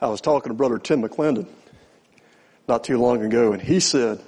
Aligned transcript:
I 0.00 0.06
was 0.06 0.20
talking 0.20 0.50
to 0.50 0.54
Brother 0.54 0.78
Tim 0.78 1.02
McClendon 1.02 1.48
not 2.68 2.84
too 2.84 2.98
long 2.98 3.24
ago, 3.24 3.52
and 3.52 3.60
he 3.60 3.80
said, 3.80 4.22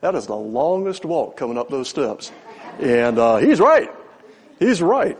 That 0.00 0.14
is 0.14 0.26
the 0.26 0.36
longest 0.36 1.04
walk 1.04 1.36
coming 1.36 1.58
up 1.58 1.68
those 1.68 1.88
steps. 1.88 2.30
And 2.78 3.18
uh, 3.18 3.38
he's 3.38 3.58
right. 3.58 3.90
He's 4.60 4.80
right. 4.80 5.18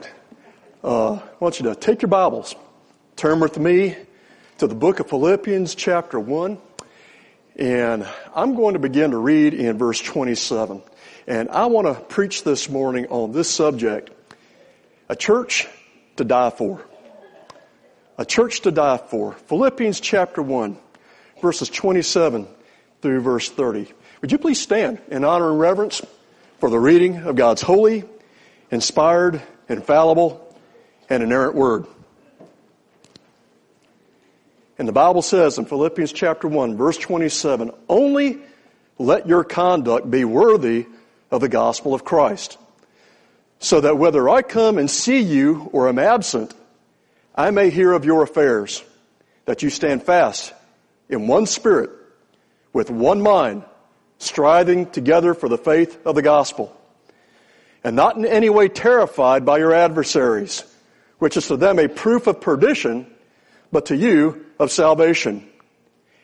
Uh, 0.84 1.14
I 1.14 1.22
want 1.40 1.58
you 1.58 1.64
to 1.70 1.74
take 1.74 2.02
your 2.02 2.08
Bibles, 2.08 2.54
turn 3.16 3.40
with 3.40 3.58
me 3.58 3.96
to 4.58 4.68
the 4.68 4.76
book 4.76 5.00
of 5.00 5.08
Philippians, 5.08 5.74
chapter 5.74 6.20
1. 6.20 6.58
And 7.56 8.06
I'm 8.32 8.54
going 8.54 8.74
to 8.74 8.78
begin 8.78 9.10
to 9.10 9.18
read 9.18 9.54
in 9.54 9.76
verse 9.76 10.00
27. 10.00 10.82
And 11.26 11.48
I 11.48 11.66
want 11.66 11.88
to 11.88 12.00
preach 12.00 12.44
this 12.44 12.70
morning 12.70 13.08
on 13.08 13.32
this 13.32 13.50
subject 13.50 14.10
a 15.08 15.16
church 15.16 15.66
to 16.14 16.22
die 16.22 16.50
for. 16.50 16.84
A 18.18 18.24
church 18.24 18.62
to 18.62 18.70
die 18.70 18.96
for. 18.96 19.32
Philippians 19.32 20.00
chapter 20.00 20.40
1, 20.40 20.78
verses 21.42 21.68
27 21.68 22.46
through 23.02 23.20
verse 23.20 23.50
30. 23.50 23.92
Would 24.22 24.32
you 24.32 24.38
please 24.38 24.60
stand 24.60 25.00
in 25.08 25.24
honor 25.24 25.50
and 25.50 25.60
reverence 25.60 26.00
for 26.58 26.70
the 26.70 26.78
reading 26.78 27.18
of 27.18 27.36
God's 27.36 27.60
holy, 27.60 28.04
inspired, 28.70 29.42
infallible, 29.68 30.56
and 31.10 31.22
inerrant 31.22 31.54
word? 31.54 31.86
And 34.78 34.88
the 34.88 34.92
Bible 34.92 35.22
says 35.22 35.58
in 35.58 35.66
Philippians 35.66 36.12
chapter 36.12 36.48
1, 36.48 36.76
verse 36.76 36.96
27, 36.96 37.70
only 37.88 38.38
let 38.98 39.26
your 39.28 39.44
conduct 39.44 40.10
be 40.10 40.24
worthy 40.24 40.86
of 41.30 41.42
the 41.42 41.48
gospel 41.48 41.92
of 41.92 42.04
Christ, 42.04 42.56
so 43.58 43.80
that 43.80 43.98
whether 43.98 44.28
I 44.28 44.40
come 44.40 44.78
and 44.78 44.90
see 44.90 45.20
you 45.20 45.68
or 45.72 45.88
am 45.88 45.98
absent, 45.98 46.54
I 47.36 47.50
may 47.50 47.68
hear 47.68 47.92
of 47.92 48.04
your 48.04 48.22
affairs, 48.22 48.82
that 49.44 49.62
you 49.62 49.68
stand 49.68 50.02
fast 50.02 50.54
in 51.08 51.26
one 51.26 51.46
spirit, 51.46 51.90
with 52.72 52.90
one 52.90 53.20
mind, 53.20 53.64
striving 54.18 54.90
together 54.90 55.34
for 55.34 55.48
the 55.48 55.58
faith 55.58 55.98
of 56.06 56.14
the 56.14 56.22
gospel, 56.22 56.74
and 57.84 57.94
not 57.94 58.16
in 58.16 58.24
any 58.24 58.48
way 58.48 58.68
terrified 58.68 59.44
by 59.44 59.58
your 59.58 59.74
adversaries, 59.74 60.64
which 61.18 61.36
is 61.36 61.46
to 61.48 61.56
them 61.56 61.78
a 61.78 61.88
proof 61.88 62.26
of 62.26 62.40
perdition, 62.40 63.06
but 63.70 63.86
to 63.86 63.96
you 63.96 64.46
of 64.58 64.72
salvation, 64.72 65.46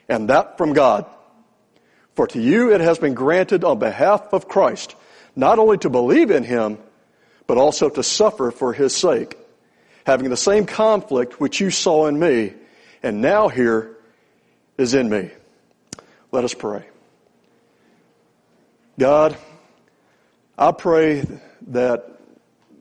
and 0.08 0.30
that 0.30 0.56
from 0.56 0.72
God. 0.72 1.04
For 2.14 2.26
to 2.28 2.40
you 2.40 2.72
it 2.72 2.80
has 2.80 2.98
been 2.98 3.14
granted 3.14 3.64
on 3.64 3.78
behalf 3.78 4.32
of 4.32 4.48
Christ, 4.48 4.94
not 5.36 5.58
only 5.58 5.78
to 5.78 5.90
believe 5.90 6.30
in 6.30 6.44
him, 6.44 6.78
but 7.46 7.58
also 7.58 7.90
to 7.90 8.02
suffer 8.02 8.50
for 8.50 8.72
his 8.72 8.96
sake, 8.96 9.36
having 10.04 10.30
the 10.30 10.36
same 10.36 10.66
conflict 10.66 11.40
which 11.40 11.60
you 11.60 11.70
saw 11.70 12.06
in 12.06 12.18
me, 12.18 12.54
and 13.02 13.20
now 13.20 13.48
here 13.48 13.96
is 14.78 14.94
in 14.94 15.08
me. 15.08 15.30
Let 16.30 16.44
us 16.44 16.54
pray. 16.54 16.84
God, 18.98 19.36
I 20.56 20.72
pray 20.72 21.24
that 21.68 22.20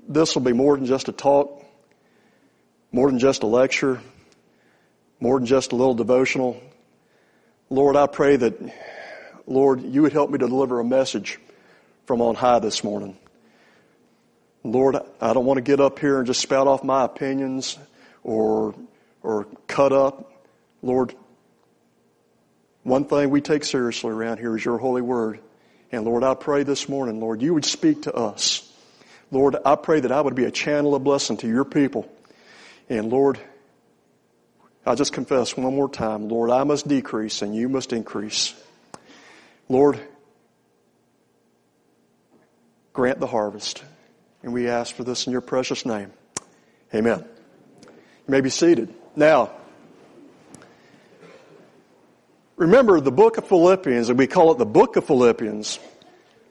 this 0.07 0.35
will 0.35 0.41
be 0.41 0.53
more 0.53 0.75
than 0.75 0.85
just 0.85 1.07
a 1.09 1.11
talk, 1.11 1.63
more 2.91 3.09
than 3.09 3.19
just 3.19 3.43
a 3.43 3.47
lecture, 3.47 4.01
more 5.19 5.39
than 5.39 5.45
just 5.45 5.71
a 5.71 5.75
little 5.75 5.93
devotional. 5.93 6.61
Lord, 7.69 7.95
I 7.95 8.07
pray 8.07 8.35
that, 8.35 8.59
Lord, 9.47 9.81
you 9.81 10.01
would 10.01 10.11
help 10.11 10.29
me 10.29 10.37
to 10.39 10.47
deliver 10.47 10.79
a 10.79 10.83
message 10.83 11.39
from 12.05 12.21
on 12.21 12.35
high 12.35 12.59
this 12.59 12.83
morning. 12.83 13.17
Lord, 14.63 14.95
I 15.19 15.33
don't 15.33 15.45
want 15.45 15.57
to 15.57 15.61
get 15.61 15.79
up 15.79 15.99
here 15.99 16.17
and 16.17 16.27
just 16.27 16.39
spout 16.39 16.67
off 16.67 16.83
my 16.83 17.03
opinions 17.03 17.77
or, 18.23 18.75
or 19.23 19.47
cut 19.67 19.91
up. 19.91 20.31
Lord, 20.83 21.15
one 22.83 23.05
thing 23.05 23.29
we 23.29 23.41
take 23.41 23.63
seriously 23.63 24.11
around 24.11 24.37
here 24.37 24.55
is 24.55 24.63
your 24.63 24.77
holy 24.77 25.01
word. 25.01 25.39
And 25.91 26.05
Lord, 26.05 26.23
I 26.23 26.35
pray 26.35 26.63
this 26.63 26.87
morning, 26.87 27.19
Lord, 27.19 27.41
you 27.41 27.53
would 27.53 27.65
speak 27.65 28.03
to 28.03 28.13
us. 28.13 28.67
Lord, 29.31 29.55
I 29.65 29.75
pray 29.75 30.01
that 30.01 30.11
I 30.11 30.21
would 30.21 30.35
be 30.35 30.45
a 30.45 30.51
channel 30.51 30.93
of 30.93 31.03
blessing 31.03 31.37
to 31.37 31.47
your 31.47 31.65
people. 31.65 32.11
And 32.89 33.11
Lord, 33.11 33.39
I 34.85 34.95
just 34.95 35.13
confess 35.13 35.55
one 35.55 35.75
more 35.75 35.89
time, 35.89 36.27
Lord, 36.27 36.49
I 36.49 36.63
must 36.63 36.87
decrease 36.87 37.41
and 37.41 37.55
you 37.55 37.69
must 37.69 37.93
increase. 37.93 38.53
Lord, 39.69 39.99
grant 42.93 43.19
the 43.19 43.27
harvest. 43.27 43.83
And 44.43 44.53
we 44.53 44.67
ask 44.67 44.95
for 44.95 45.03
this 45.03 45.27
in 45.27 45.31
your 45.31 45.41
precious 45.41 45.85
name. 45.85 46.11
Amen. 46.93 47.25
You 47.81 47.89
may 48.27 48.41
be 48.41 48.49
seated. 48.49 48.93
Now, 49.15 49.51
remember 52.55 52.99
the 52.99 53.11
book 53.11 53.37
of 53.37 53.47
Philippians, 53.47 54.09
and 54.09 54.17
we 54.17 54.27
call 54.27 54.51
it 54.51 54.57
the 54.57 54.65
book 54.65 54.95
of 54.95 55.05
Philippians, 55.05 55.79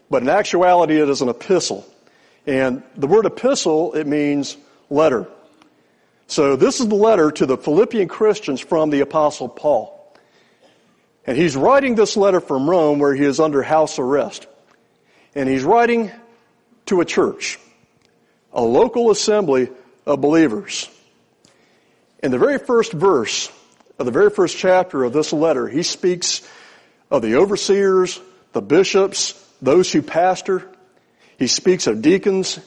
but 0.09 0.23
in 0.23 0.29
actuality 0.29 1.01
it 1.01 1.09
is 1.09 1.23
an 1.23 1.29
epistle. 1.29 1.87
And 2.47 2.83
the 2.97 3.07
word 3.07 3.27
epistle, 3.27 3.95
it 3.95 4.07
means 4.07 4.57
letter. 4.89 5.29
So 6.27 6.57
this 6.57 6.81
is 6.81 6.89
the 6.89 6.95
letter 6.95 7.31
to 7.33 7.47
the 7.47 7.57
Philippian 7.57 8.09
Christians 8.09 8.61
from 8.61 8.91
the 8.91 9.01
Apostle 9.01 9.49
Paul. 9.49 9.97
And 11.27 11.37
he's 11.37 11.57
writing 11.57 11.97
this 11.97 12.17
letter 12.17 12.41
from 12.41 12.69
Rome 12.69 12.99
where 12.99 13.15
he 13.15 13.25
is 13.25 13.41
under 13.41 13.63
house 13.63 13.99
arrest. 13.99 14.47
And 15.35 15.49
he's 15.49 15.65
writing 15.65 16.11
to 16.87 17.01
a 17.01 17.05
church, 17.05 17.59
a 18.53 18.63
local 18.63 19.11
assembly 19.11 19.71
of 20.07 20.21
believers. 20.21 20.89
In 22.23 22.31
the 22.31 22.39
very 22.39 22.59
first 22.59 22.93
verse 22.93 23.51
of 23.99 24.07
the 24.07 24.13
very 24.13 24.31
first 24.31 24.57
chapter 24.57 25.05
of 25.05 25.13
this 25.13 25.33
letter, 25.33 25.69
he 25.69 25.83
speaks 25.83 26.47
of 27.11 27.23
the 27.23 27.37
overseers, 27.37 28.21
the 28.53 28.63
bishops, 28.63 29.35
those 29.63 29.93
who 29.93 30.03
pastor. 30.03 30.69
He 31.39 31.47
speaks 31.47 31.87
of 31.87 32.03
deacons. 32.03 32.59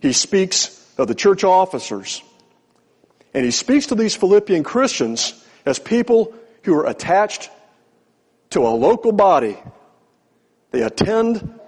He 0.00 0.12
speaks 0.12 0.80
of 0.98 1.08
the 1.08 1.14
church 1.14 1.44
officers. 1.44 2.22
And 3.32 3.44
he 3.44 3.50
speaks 3.50 3.86
to 3.86 3.94
these 3.94 4.14
Philippian 4.14 4.62
Christians 4.62 5.34
as 5.66 5.78
people 5.78 6.34
who 6.62 6.74
are 6.78 6.86
attached 6.86 7.50
to 8.50 8.60
a 8.60 8.70
local 8.70 9.12
body. 9.12 9.58
They 10.70 10.82
attend 10.82 11.58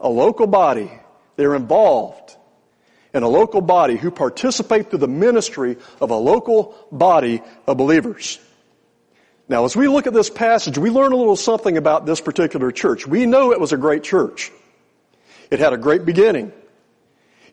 a 0.00 0.08
local 0.08 0.46
body. 0.46 0.90
They're 1.36 1.54
involved 1.54 2.36
in 3.14 3.22
a 3.22 3.28
local 3.28 3.60
body 3.60 3.96
who 3.96 4.10
participate 4.10 4.90
through 4.90 4.98
the 4.98 5.08
ministry 5.08 5.76
of 6.00 6.10
a 6.10 6.16
local 6.16 6.74
body 6.92 7.42
of 7.66 7.76
believers. 7.76 8.38
Now, 9.48 9.64
as 9.64 9.74
we 9.74 9.88
look 9.88 10.06
at 10.06 10.12
this 10.12 10.28
passage, 10.28 10.76
we 10.76 10.90
learn 10.90 11.12
a 11.12 11.16
little 11.16 11.36
something 11.36 11.78
about 11.78 12.04
this 12.04 12.20
particular 12.20 12.70
church. 12.70 13.06
We 13.06 13.24
know 13.24 13.52
it 13.52 13.60
was 13.60 13.72
a 13.72 13.78
great 13.78 14.02
church. 14.02 14.52
It 15.50 15.58
had 15.58 15.72
a 15.72 15.78
great 15.78 16.04
beginning. 16.04 16.52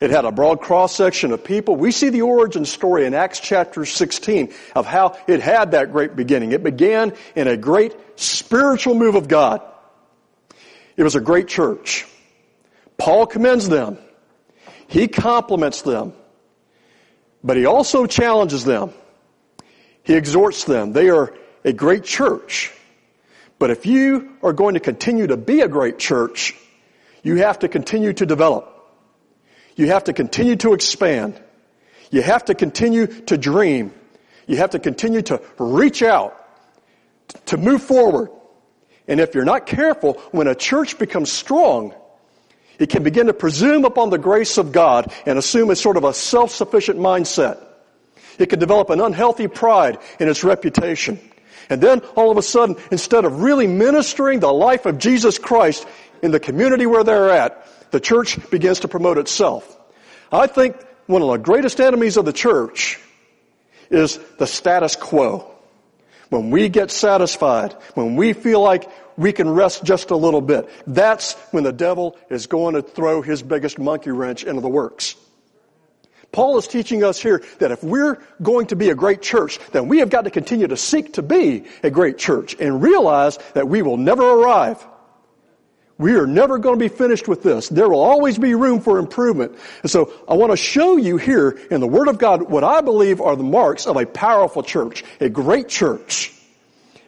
It 0.02 0.10
had 0.10 0.26
a 0.26 0.32
broad 0.32 0.60
cross 0.60 0.94
section 0.94 1.32
of 1.32 1.46
people. 1.46 1.78
We 1.78 1.92
see 1.92 2.10
the 2.10 2.24
origin 2.24 2.66
story 2.66 3.06
in 3.06 3.14
Acts 3.14 3.40
chapter 3.40 3.86
16 3.86 4.54
of 4.76 4.86
how 4.86 5.18
it 5.26 5.40
had 5.40 5.72
that 5.72 5.94
great 5.94 6.18
beginning. 6.18 6.52
It 6.52 6.64
began 6.64 7.14
in 7.34 7.48
a 7.48 7.56
great 7.56 7.96
spiritual 8.20 8.96
move 8.96 9.16
of 9.16 9.30
God. 9.30 9.62
It 10.98 11.04
was 11.04 11.16
a 11.16 11.22
great 11.22 11.48
church. 11.48 12.06
Paul 12.98 13.26
commends 13.26 13.70
them. 13.70 13.98
He 14.88 15.08
compliments 15.08 15.82
them. 15.82 16.14
But 17.44 17.58
he 17.58 17.66
also 17.66 18.06
challenges 18.06 18.64
them. 18.64 18.92
He 20.04 20.14
exhorts 20.14 20.64
them. 20.64 20.94
They 20.94 21.10
are 21.10 21.34
a 21.64 21.74
great 21.74 22.04
church. 22.04 22.72
But 23.58 23.72
if 23.72 23.86
you 23.86 24.38
are 24.44 24.54
going 24.54 24.74
to 24.74 24.80
continue 24.80 25.28
to 25.28 25.38
be 25.38 25.62
a 25.62 25.68
great 25.68 25.98
church, 25.98 26.56
you 27.24 27.38
have 27.38 27.60
to 27.60 27.68
continue 27.68 28.14
to 28.14 28.26
develop. 28.26 28.72
You 29.76 29.88
have 29.88 30.06
to 30.06 30.14
continue 30.14 30.56
to 30.58 30.74
expand. 30.74 31.42
You 32.12 32.22
have 32.22 32.46
to 32.46 32.56
continue 32.56 33.08
to 33.08 33.38
dream. 33.38 33.94
You 34.48 34.58
have 34.58 34.72
to 34.72 34.80
continue 34.80 35.22
to 35.24 35.42
reach 35.58 36.04
out, 36.04 36.40
to 37.48 37.58
move 37.58 37.82
forward. 37.82 38.30
And 39.08 39.20
if 39.20 39.36
you're 39.36 39.46
not 39.46 39.66
careful, 39.66 40.14
when 40.32 40.48
a 40.48 40.56
church 40.56 40.98
becomes 40.98 41.32
strong, 41.32 41.94
it 42.80 42.90
can 42.90 43.04
begin 43.04 43.28
to 43.28 43.34
presume 43.34 43.86
upon 43.86 44.10
the 44.10 44.18
grace 44.18 44.58
of 44.58 44.72
God 44.72 45.12
and 45.26 45.38
assume 45.38 45.70
a 45.70 45.76
sort 45.76 45.98
of 45.98 46.04
a 46.04 46.14
self-sufficient 46.14 47.00
mindset. 47.00 47.60
It 48.38 48.48
can 48.48 48.60
develop 48.60 48.90
an 48.90 49.00
unhealthy 49.00 49.48
pride 49.48 49.98
in 50.20 50.28
its 50.28 50.44
reputation. 50.44 51.20
And 51.70 51.82
then 51.82 52.02
all 52.16 52.32
of 52.32 52.38
a 52.38 52.44
sudden, 52.44 52.76
instead 52.92 53.26
of 53.26 53.42
really 53.42 53.68
ministering 53.68 54.40
the 54.40 54.52
life 54.52 54.86
of 54.86 54.98
Jesus 54.98 55.40
Christ 55.40 55.88
in 56.22 56.32
the 56.32 56.40
community 56.40 56.86
where 56.86 57.04
they're 57.04 57.32
at, 57.32 57.66
the 57.92 58.00
church 58.00 58.38
begins 58.50 58.82
to 58.82 58.88
promote 58.88 59.18
itself. 59.18 59.80
I 60.32 60.48
think 60.48 60.76
one 61.08 61.22
of 61.22 61.30
the 61.30 61.38
greatest 61.38 61.80
enemies 61.80 62.18
of 62.18 62.26
the 62.26 62.34
church 62.34 63.00
is 63.90 64.20
the 64.38 64.48
status 64.48 64.96
quo. 64.96 65.55
When 66.36 66.52
we 66.52 66.68
get 66.68 66.92
satisfied, 66.92 67.72
when 67.94 68.18
we 68.18 68.34
feel 68.34 68.60
like 68.60 68.90
we 69.16 69.32
can 69.32 69.50
rest 69.50 69.86
just 69.86 70.12
a 70.12 70.18
little 70.18 70.42
bit, 70.42 70.70
that's 70.86 71.32
when 71.52 71.64
the 71.64 71.72
devil 71.72 72.18
is 72.30 72.46
going 72.46 72.76
to 72.76 72.82
throw 72.82 73.22
his 73.22 73.42
biggest 73.42 73.80
monkey 73.80 74.12
wrench 74.12 74.44
into 74.44 74.60
the 74.60 74.68
works. 74.68 75.16
Paul 76.34 76.58
is 76.58 76.68
teaching 76.68 77.06
us 77.06 77.22
here 77.22 77.42
that 77.60 77.72
if 77.72 77.82
we're 77.86 78.22
going 78.42 78.68
to 78.68 78.76
be 78.76 78.90
a 78.90 78.96
great 78.96 79.22
church, 79.22 79.60
then 79.72 79.88
we 79.88 80.00
have 80.00 80.10
got 80.10 80.26
to 80.26 80.30
continue 80.30 80.68
to 80.68 80.76
seek 80.76 81.14
to 81.14 81.22
be 81.22 81.64
a 81.84 81.90
great 81.90 82.18
church 82.18 82.54
and 82.60 82.84
realize 82.84 83.40
that 83.54 83.70
we 83.70 83.82
will 83.82 83.96
never 83.96 84.30
arrive. 84.30 84.86
We 85.98 86.16
are 86.16 86.28
never 86.28 86.58
going 86.58 86.78
to 86.78 86.84
be 86.84 86.94
finished 86.94 87.28
with 87.28 87.42
this. 87.42 87.70
There 87.70 87.88
will 87.88 88.02
always 88.02 88.38
be 88.38 88.54
room 88.54 88.82
for 88.82 89.00
improvement. 89.00 89.56
And 89.82 89.90
so 89.90 90.12
I 90.28 90.34
want 90.34 90.52
to 90.52 90.58
show 90.58 90.98
you 90.98 91.16
here 91.16 91.58
in 91.72 91.80
the 91.80 91.88
Word 91.88 92.10
of 92.10 92.18
God 92.18 92.50
what 92.50 92.66
I 92.66 92.82
believe 92.82 93.22
are 93.22 93.36
the 93.36 93.44
marks 93.44 93.88
of 93.88 93.96
a 93.96 94.06
powerful 94.06 94.62
church, 94.62 95.06
a 95.22 95.30
great 95.30 95.70
church. 95.70 96.34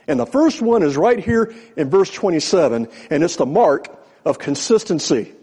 And 0.08 0.18
the 0.18 0.26
first 0.26 0.62
one 0.62 0.84
is 0.84 0.96
right 0.96 1.20
here 1.20 1.54
in 1.76 1.90
verse 1.90 2.10
27, 2.10 2.88
and 3.10 3.24
it's 3.24 3.36
the 3.36 3.46
mark 3.46 3.90
of 4.24 4.40
consistency. 4.40 5.34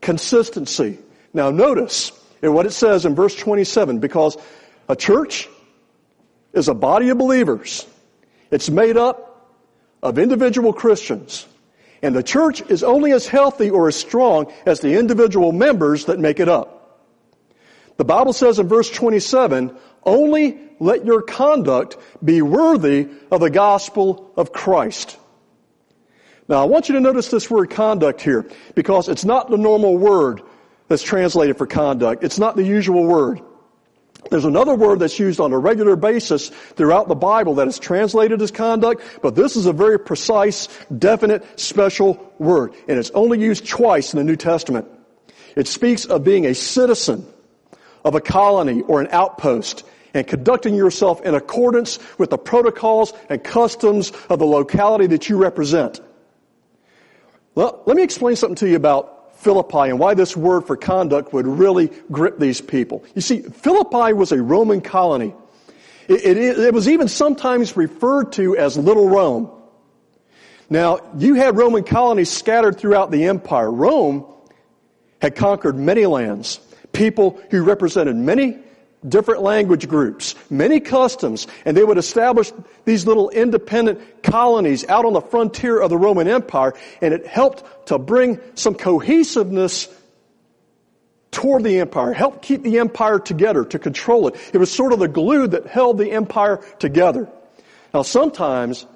Consistency. 0.00 0.98
Now 1.32 1.50
notice 1.50 2.12
what 2.40 2.66
it 2.66 2.72
says 2.72 3.04
in 3.04 3.16
verse 3.16 3.34
27, 3.34 3.98
because 3.98 4.36
a 4.88 4.94
church 4.94 5.48
is 6.52 6.68
a 6.68 6.74
body 6.74 7.08
of 7.08 7.18
believers. 7.18 7.84
It's 8.52 8.70
made 8.70 8.96
up 8.96 9.50
of 10.04 10.20
individual 10.20 10.72
Christians. 10.72 11.48
And 12.04 12.14
the 12.14 12.22
church 12.22 12.60
is 12.68 12.84
only 12.84 13.12
as 13.12 13.26
healthy 13.26 13.70
or 13.70 13.88
as 13.88 13.96
strong 13.96 14.52
as 14.66 14.80
the 14.80 14.98
individual 14.98 15.52
members 15.52 16.04
that 16.04 16.18
make 16.18 16.38
it 16.38 16.50
up. 16.50 17.00
The 17.96 18.04
Bible 18.04 18.34
says 18.34 18.58
in 18.58 18.68
verse 18.68 18.90
27, 18.90 19.74
only 20.04 20.58
let 20.78 21.06
your 21.06 21.22
conduct 21.22 21.96
be 22.22 22.42
worthy 22.42 23.08
of 23.30 23.40
the 23.40 23.48
gospel 23.48 24.30
of 24.36 24.52
Christ. 24.52 25.16
Now 26.46 26.60
I 26.60 26.64
want 26.64 26.90
you 26.90 26.96
to 26.96 27.00
notice 27.00 27.30
this 27.30 27.50
word 27.50 27.70
conduct 27.70 28.20
here 28.20 28.50
because 28.74 29.08
it's 29.08 29.24
not 29.24 29.48
the 29.48 29.56
normal 29.56 29.96
word 29.96 30.42
that's 30.88 31.02
translated 31.02 31.56
for 31.56 31.66
conduct. 31.66 32.22
It's 32.22 32.38
not 32.38 32.54
the 32.54 32.64
usual 32.64 33.06
word. 33.06 33.40
There's 34.30 34.44
another 34.44 34.74
word 34.74 35.00
that's 35.00 35.18
used 35.18 35.40
on 35.40 35.52
a 35.52 35.58
regular 35.58 35.96
basis 35.96 36.48
throughout 36.48 37.08
the 37.08 37.14
Bible 37.14 37.56
that 37.56 37.68
is 37.68 37.78
translated 37.78 38.40
as 38.42 38.50
conduct, 38.50 39.02
but 39.22 39.34
this 39.34 39.56
is 39.56 39.66
a 39.66 39.72
very 39.72 39.98
precise, 39.98 40.68
definite, 40.98 41.60
special 41.60 42.32
word, 42.38 42.74
and 42.88 42.98
it's 42.98 43.10
only 43.10 43.40
used 43.40 43.66
twice 43.66 44.12
in 44.12 44.18
the 44.18 44.24
New 44.24 44.36
Testament. 44.36 44.88
It 45.56 45.68
speaks 45.68 46.04
of 46.04 46.24
being 46.24 46.46
a 46.46 46.54
citizen 46.54 47.26
of 48.04 48.14
a 48.14 48.20
colony 48.20 48.82
or 48.82 49.00
an 49.00 49.08
outpost 49.10 49.84
and 50.14 50.26
conducting 50.26 50.74
yourself 50.74 51.20
in 51.22 51.34
accordance 51.34 51.98
with 52.18 52.30
the 52.30 52.38
protocols 52.38 53.12
and 53.28 53.42
customs 53.42 54.12
of 54.28 54.38
the 54.38 54.46
locality 54.46 55.06
that 55.08 55.28
you 55.28 55.36
represent. 55.36 56.00
Well, 57.54 57.82
let 57.86 57.96
me 57.96 58.02
explain 58.02 58.36
something 58.36 58.56
to 58.56 58.68
you 58.68 58.76
about 58.76 59.13
Philippi 59.44 59.90
and 59.90 59.98
why 59.98 60.14
this 60.14 60.36
word 60.36 60.66
for 60.66 60.76
conduct 60.76 61.32
would 61.34 61.46
really 61.46 61.90
grip 62.10 62.38
these 62.38 62.62
people. 62.62 63.04
You 63.14 63.20
see, 63.20 63.42
Philippi 63.42 64.14
was 64.14 64.32
a 64.32 64.42
Roman 64.42 64.80
colony. 64.80 65.34
It, 66.08 66.36
it, 66.36 66.58
it, 66.58 66.74
was 66.74 66.88
even 66.88 67.08
sometimes 67.08 67.76
referred 67.76 68.32
to 68.32 68.56
as 68.56 68.76
Little 68.76 69.08
Rome. 69.08 69.50
Now, 70.68 71.00
you 71.18 71.34
had 71.34 71.56
Roman 71.56 71.84
colonies 71.84 72.30
scattered 72.30 72.78
throughout 72.78 73.10
the 73.10 73.24
empire. 73.24 73.70
Rome 73.70 74.26
had 75.20 75.36
conquered 75.36 75.76
many 75.76 76.06
lands, 76.06 76.58
people 76.92 77.40
who 77.50 77.62
represented 77.62 78.16
many 78.16 78.58
different 79.06 79.42
language 79.42 79.88
groups, 79.88 80.34
many 80.50 80.80
customs, 80.80 81.46
and 81.64 81.76
they 81.76 81.84
would 81.84 81.98
establish 81.98 82.52
these 82.84 83.06
little 83.06 83.30
independent 83.30 84.22
colonies 84.22 84.86
out 84.88 85.04
on 85.04 85.12
the 85.12 85.20
frontier 85.20 85.80
of 85.80 85.90
the 85.90 85.98
Roman 85.98 86.28
Empire, 86.28 86.74
and 87.02 87.12
it 87.12 87.26
helped 87.26 87.88
to 87.88 87.98
bring 87.98 88.40
some 88.54 88.74
cohesiveness 88.74 89.88
toward 91.30 91.64
the 91.64 91.80
empire, 91.80 92.12
helped 92.12 92.42
keep 92.42 92.62
the 92.62 92.78
empire 92.78 93.18
together, 93.18 93.64
to 93.64 93.78
control 93.78 94.28
it. 94.28 94.36
It 94.52 94.58
was 94.58 94.70
sort 94.70 94.92
of 94.92 95.00
the 95.00 95.08
glue 95.08 95.48
that 95.48 95.66
held 95.66 95.98
the 95.98 96.12
empire 96.12 96.58
together. 96.78 97.28
Now 97.92 98.02
sometimes 98.02 98.86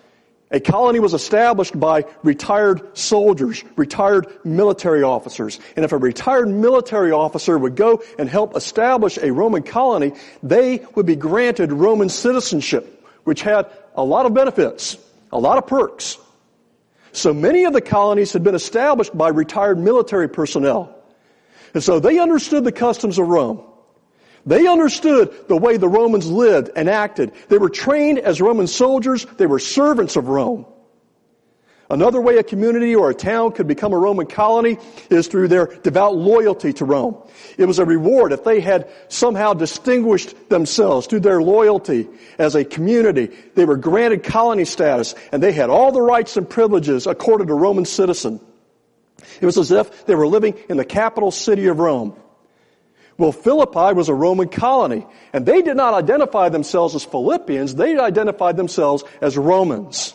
a 0.51 0.61
colony 0.61 0.99
was 0.99 1.13
established 1.13 1.79
by 1.79 2.07
retired 2.23 2.97
soldiers, 2.97 3.63
retired 3.77 4.27
military 4.45 5.03
officers. 5.03 5.61
And 5.77 5.85
if 5.85 5.93
a 5.93 5.99
retired 5.99 6.49
military 6.49 7.13
officer 7.13 7.59
would 7.59 7.77
go 7.77 8.03
and 8.19 8.29
help 8.29 8.57
establish 8.57 9.19
a 9.19 9.31
Roman 9.31 9.63
colony, 9.63 10.13
they 10.43 10.87
would 10.95 11.05
be 11.05 11.17
granted 11.17 11.71
Roman 11.71 12.09
citizenship, 12.09 13.07
which 13.25 13.43
had 13.43 13.67
a 13.95 14.03
lot 14.03 14.25
of 14.25 14.33
benefits, 14.33 14.97
a 15.33 15.39
lot 15.39 15.59
of 15.59 15.67
perks. 15.67 16.17
So 17.13 17.35
many 17.35 17.65
of 17.65 17.75
the 17.75 17.83
colonies 17.83 18.33
had 18.33 18.43
been 18.43 18.55
established 18.55 19.17
by 19.17 19.29
retired 19.29 19.79
military 19.79 20.29
personnel. 20.29 20.95
And 21.75 21.83
so 21.83 22.01
they 22.01 22.19
understood 22.19 22.65
the 22.65 22.73
customs 22.73 23.19
of 23.19 23.29
Rome. 23.29 23.63
They 24.49 24.67
understood 24.67 25.47
the 25.47 25.59
way 25.59 25.77
the 25.77 25.89
Romans 25.89 26.27
lived 26.27 26.71
and 26.75 26.89
acted. 26.89 27.33
They 27.49 27.59
were 27.59 27.69
trained 27.69 28.19
as 28.19 28.41
Roman 28.41 28.67
soldiers. 28.67 29.27
They 29.37 29.47
were 29.47 29.59
servants 29.59 30.17
of 30.17 30.29
Rome. 30.29 30.65
Another 31.91 32.19
way 32.19 32.39
a 32.39 32.43
community 32.43 32.95
or 32.95 33.11
a 33.11 33.15
town 33.15 33.53
could 33.53 33.67
become 33.67 33.93
a 33.93 33.99
Roman 33.99 34.27
colony 34.27 34.79
is 35.11 35.27
through 35.27 35.49
their 35.49 35.67
devout 35.67 36.17
loyalty 36.17 36.73
to 36.75 36.87
Rome. 36.87 37.23
It 37.59 37.67
was 37.67 37.79
a 37.79 37.85
reward 37.85 38.33
if 38.33 38.43
they 38.43 38.61
had 38.61 38.91
somehow 39.09 39.53
distinguished 39.53 40.49
themselves 40.49 41.07
through 41.07 41.21
their 41.21 41.43
loyalty 41.43 42.09
as 42.39 42.55
a 42.55 42.65
community. 42.65 43.27
They 43.55 43.67
were 43.67 43.77
granted 43.77 44.23
colony 44.23 44.65
status 44.65 45.15
and 45.31 45.43
they 45.43 45.53
had 45.53 45.69
all 45.69 45.93
the 45.93 46.01
rights 46.01 46.39
and 46.39 46.49
privileges 46.49 47.07
accorded 47.07 47.49
to 47.49 47.55
Roman 47.55 47.85
citizen. 47.85 48.41
It 49.43 49.47
was 49.47 49.59
as 49.59 49.73
if 49.73 50.07
they 50.07 50.15
were 50.15 50.27
living 50.27 50.55
in 50.71 50.79
the 50.79 50.87
capital 50.87 51.31
city 51.31 51.67
of 51.67 51.79
Rome. 51.79 52.17
Well, 53.19 53.33
Philippi 53.33 53.95
was 53.95 54.09
a 54.09 54.15
Roman 54.15 54.49
colony, 54.49 55.05
and 55.33 55.45
they 55.45 55.61
did 55.61 55.77
not 55.77 55.93
identify 55.93 56.51
themselves 56.51 56.95
as 56.95 57.05
Philippians, 57.05 57.75
they 57.75 57.99
identified 57.99 58.57
themselves 58.57 59.03
as 59.21 59.37
Romans. 59.37 60.15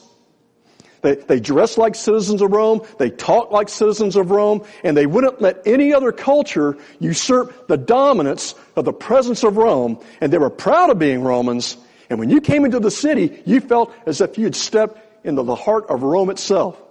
They, 1.02 1.16
they 1.16 1.42
dressed 1.42 1.78
like 1.78 1.96
citizens 1.96 2.42
of 2.42 2.52
Rome, 2.52 2.88
they 2.98 3.10
talked 3.10 3.52
like 3.52 3.68
citizens 3.68 4.16
of 4.16 4.32
Rome, 4.32 4.66
and 4.86 4.96
they 4.96 5.06
wouldn't 5.06 5.42
let 5.42 5.68
any 5.68 5.94
other 5.94 6.14
culture 6.14 6.78
usurp 7.02 7.68
the 7.68 7.76
dominance 7.76 8.56
of 8.78 8.86
the 8.86 8.94
presence 8.94 9.44
of 9.44 9.58
Rome, 9.58 10.00
and 10.22 10.32
they 10.32 10.38
were 10.38 10.50
proud 10.50 10.90
of 10.90 10.98
being 10.98 11.24
Romans, 11.24 11.76
and 12.10 12.20
when 12.20 12.30
you 12.30 12.40
came 12.40 12.64
into 12.64 12.80
the 12.80 12.90
city, 12.90 13.44
you 13.46 13.60
felt 13.60 13.94
as 14.06 14.22
if 14.22 14.38
you 14.38 14.46
had 14.46 14.56
stepped 14.56 15.26
into 15.26 15.44
the 15.44 15.56
heart 15.56 15.88
of 15.90 16.04
Rome 16.04 16.30
itself. 16.30 16.82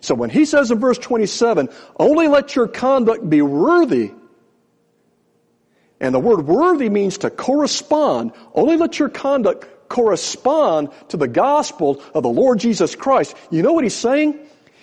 So 0.00 0.16
when 0.16 0.30
he 0.30 0.44
says 0.44 0.72
in 0.72 0.80
verse 0.80 0.98
27, 0.98 1.68
only 2.00 2.26
let 2.26 2.56
your 2.56 2.66
conduct 2.66 3.28
be 3.28 3.42
worthy 3.42 4.12
and 6.00 6.14
the 6.14 6.20
word 6.20 6.46
worthy 6.46 6.88
means 6.88 7.18
to 7.18 7.30
correspond. 7.30 8.32
Only 8.54 8.76
let 8.76 8.98
your 8.98 9.08
conduct 9.08 9.88
correspond 9.88 10.90
to 11.08 11.16
the 11.16 11.28
gospel 11.28 12.02
of 12.14 12.22
the 12.22 12.28
Lord 12.28 12.60
Jesus 12.60 12.94
Christ. 12.94 13.34
You 13.50 13.62
know 13.62 13.72
what 13.72 13.84
he's 13.84 13.94
saying? 13.94 14.38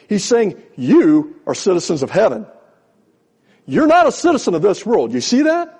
He's 0.09 0.25
saying 0.25 0.61
you 0.75 1.39
are 1.47 1.55
citizens 1.55 2.03
of 2.03 2.11
heaven. 2.11 2.45
You're 3.65 3.87
not 3.87 4.07
a 4.07 4.11
citizen 4.11 4.53
of 4.53 4.61
this 4.61 4.85
world. 4.85 5.13
You 5.13 5.21
see 5.21 5.43
that? 5.43 5.79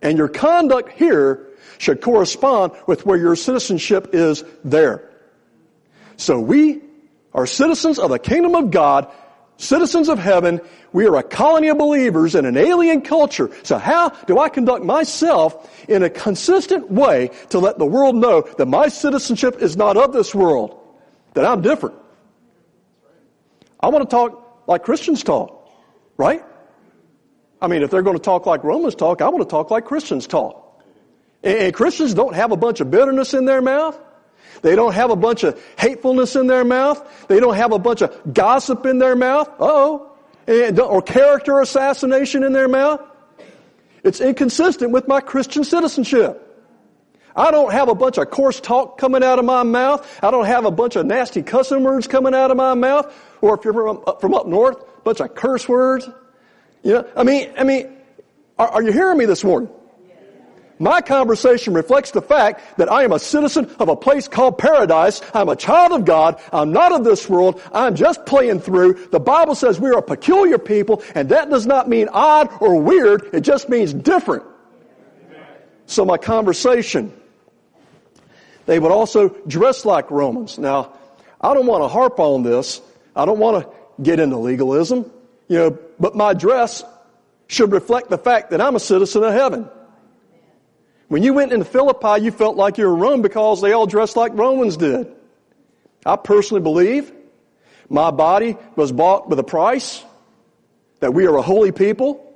And 0.00 0.16
your 0.16 0.28
conduct 0.28 0.92
here 0.92 1.48
should 1.78 2.00
correspond 2.00 2.72
with 2.86 3.04
where 3.04 3.18
your 3.18 3.36
citizenship 3.36 4.10
is 4.12 4.44
there. 4.64 5.10
So 6.16 6.38
we 6.38 6.80
are 7.34 7.46
citizens 7.46 7.98
of 7.98 8.10
the 8.10 8.18
kingdom 8.18 8.54
of 8.54 8.70
God 8.70 9.10
citizens 9.62 10.08
of 10.08 10.18
heaven. 10.18 10.60
We 10.92 11.06
are 11.06 11.16
a 11.16 11.22
colony 11.22 11.68
of 11.68 11.78
believers 11.78 12.34
in 12.34 12.44
an 12.44 12.56
alien 12.56 13.00
culture. 13.00 13.50
So 13.62 13.78
how 13.78 14.10
do 14.26 14.38
I 14.38 14.48
conduct 14.48 14.84
myself 14.84 15.86
in 15.88 16.02
a 16.02 16.10
consistent 16.10 16.90
way 16.90 17.30
to 17.50 17.58
let 17.58 17.78
the 17.78 17.86
world 17.86 18.16
know 18.16 18.42
that 18.58 18.66
my 18.66 18.88
citizenship 18.88 19.62
is 19.62 19.76
not 19.76 19.96
of 19.96 20.12
this 20.12 20.34
world? 20.34 20.78
That 21.34 21.46
I'm 21.46 21.62
different. 21.62 21.96
I 23.80 23.88
want 23.88 24.08
to 24.08 24.14
talk 24.14 24.64
like 24.66 24.82
Christians 24.82 25.22
talk, 25.22 25.70
right? 26.16 26.44
I 27.60 27.68
mean, 27.68 27.82
if 27.82 27.90
they're 27.90 28.02
going 28.02 28.16
to 28.16 28.22
talk 28.22 28.46
like 28.46 28.64
Romans 28.64 28.94
talk, 28.94 29.22
I 29.22 29.28
want 29.28 29.42
to 29.42 29.50
talk 29.50 29.70
like 29.70 29.84
Christians 29.84 30.26
talk. 30.26 30.82
And 31.42 31.72
Christians 31.72 32.14
don't 32.14 32.34
have 32.34 32.52
a 32.52 32.56
bunch 32.56 32.80
of 32.80 32.90
bitterness 32.90 33.34
in 33.34 33.44
their 33.44 33.62
mouth. 33.62 33.98
They 34.62 34.76
don't 34.76 34.94
have 34.94 35.10
a 35.10 35.16
bunch 35.16 35.42
of 35.42 35.62
hatefulness 35.78 36.36
in 36.36 36.46
their 36.46 36.64
mouth. 36.64 37.26
They 37.28 37.40
don't 37.40 37.56
have 37.56 37.72
a 37.72 37.78
bunch 37.78 38.00
of 38.00 38.32
gossip 38.32 38.86
in 38.86 38.98
their 38.98 39.16
mouth. 39.16 39.50
oh 39.58 40.12
Or 40.48 41.02
character 41.02 41.60
assassination 41.60 42.44
in 42.44 42.52
their 42.52 42.68
mouth. 42.68 43.00
It's 44.04 44.20
inconsistent 44.20 44.92
with 44.92 45.06
my 45.06 45.20
Christian 45.20 45.64
citizenship. 45.64 46.48
I 47.34 47.50
don't 47.50 47.72
have 47.72 47.88
a 47.88 47.94
bunch 47.94 48.18
of 48.18 48.30
coarse 48.30 48.60
talk 48.60 48.98
coming 48.98 49.22
out 49.22 49.38
of 49.38 49.44
my 49.44 49.62
mouth. 49.62 50.06
I 50.22 50.30
don't 50.30 50.46
have 50.46 50.64
a 50.64 50.70
bunch 50.70 50.96
of 50.96 51.06
nasty 51.06 51.42
cussing 51.42 51.82
words 51.82 52.06
coming 52.06 52.34
out 52.34 52.50
of 52.50 52.56
my 52.56 52.74
mouth. 52.74 53.12
Or 53.40 53.56
if 53.56 53.64
you're 53.64 53.72
from 53.72 54.02
up, 54.06 54.20
from 54.20 54.34
up 54.34 54.46
north, 54.46 54.76
a 54.76 55.00
bunch 55.00 55.20
of 55.20 55.34
curse 55.34 55.68
words. 55.68 56.08
You 56.82 56.94
know, 56.94 57.08
I 57.16 57.24
mean, 57.24 57.52
I 57.56 57.64
mean, 57.64 57.96
are, 58.58 58.68
are 58.68 58.82
you 58.82 58.92
hearing 58.92 59.18
me 59.18 59.24
this 59.24 59.44
morning? 59.44 59.70
My 60.82 61.00
conversation 61.00 61.74
reflects 61.74 62.10
the 62.10 62.20
fact 62.20 62.76
that 62.76 62.90
I 62.90 63.04
am 63.04 63.12
a 63.12 63.20
citizen 63.20 63.72
of 63.78 63.88
a 63.88 63.94
place 63.94 64.26
called 64.26 64.58
paradise. 64.58 65.20
I'm 65.32 65.48
a 65.48 65.54
child 65.54 65.92
of 65.92 66.04
God. 66.04 66.40
I'm 66.52 66.72
not 66.72 66.90
of 66.90 67.04
this 67.04 67.30
world. 67.30 67.62
I'm 67.72 67.94
just 67.94 68.26
playing 68.26 68.58
through. 68.58 68.94
The 69.12 69.20
Bible 69.20 69.54
says 69.54 69.78
we 69.78 69.90
are 69.90 69.98
a 69.98 70.02
peculiar 70.02 70.58
people, 70.58 71.00
and 71.14 71.28
that 71.28 71.48
does 71.50 71.68
not 71.68 71.88
mean 71.88 72.08
odd 72.12 72.48
or 72.60 72.82
weird. 72.82 73.30
It 73.32 73.42
just 73.42 73.68
means 73.68 73.94
different. 73.94 74.42
So 75.86 76.04
my 76.04 76.16
conversation, 76.16 77.12
they 78.66 78.80
would 78.80 78.90
also 78.90 79.28
dress 79.46 79.84
like 79.84 80.10
Romans. 80.10 80.58
Now, 80.58 80.94
I 81.40 81.54
don't 81.54 81.66
want 81.66 81.84
to 81.84 81.88
harp 81.88 82.18
on 82.18 82.42
this. 82.42 82.80
I 83.14 83.24
don't 83.24 83.38
want 83.38 83.62
to 83.62 84.02
get 84.02 84.18
into 84.18 84.36
legalism, 84.36 85.08
you 85.46 85.58
know, 85.58 85.78
but 86.00 86.16
my 86.16 86.34
dress 86.34 86.82
should 87.46 87.70
reflect 87.70 88.10
the 88.10 88.18
fact 88.18 88.50
that 88.50 88.60
I'm 88.60 88.74
a 88.74 88.80
citizen 88.80 89.22
of 89.22 89.32
heaven. 89.32 89.70
When 91.12 91.22
you 91.22 91.34
went 91.34 91.52
into 91.52 91.66
Philippi, 91.66 92.24
you 92.24 92.30
felt 92.30 92.56
like 92.56 92.78
you 92.78 92.86
were 92.86 92.94
Rome 92.94 93.20
because 93.20 93.60
they 93.60 93.72
all 93.72 93.84
dressed 93.84 94.16
like 94.16 94.32
Romans 94.32 94.78
did. 94.78 95.14
I 96.06 96.16
personally 96.16 96.62
believe 96.62 97.12
my 97.90 98.10
body 98.10 98.56
was 98.76 98.92
bought 98.92 99.28
with 99.28 99.38
a 99.38 99.44
price, 99.44 100.02
that 101.00 101.12
we 101.12 101.26
are 101.26 101.36
a 101.36 101.42
holy 101.42 101.70
people. 101.70 102.34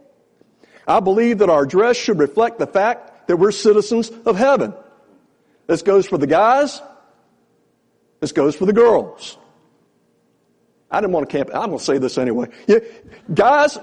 I 0.86 1.00
believe 1.00 1.38
that 1.38 1.48
our 1.48 1.64
dress 1.64 1.96
should 1.96 2.18
reflect 2.18 2.58
the 2.58 2.66
fact 2.66 3.28
that 3.28 3.38
we're 3.38 3.50
citizens 3.50 4.10
of 4.10 4.36
heaven. 4.36 4.74
This 5.66 5.80
goes 5.80 6.06
for 6.06 6.18
the 6.18 6.26
guys. 6.26 6.82
This 8.20 8.32
goes 8.32 8.56
for 8.56 8.66
the 8.66 8.74
girls. 8.74 9.38
I 10.90 11.00
didn't 11.00 11.14
want 11.14 11.30
to 11.30 11.34
camp. 11.34 11.48
I'm 11.54 11.68
going 11.68 11.78
to 11.78 11.82
say 11.82 11.96
this 11.96 12.18
anyway. 12.18 12.50
Yeah, 12.66 12.80
guys, 13.32 13.78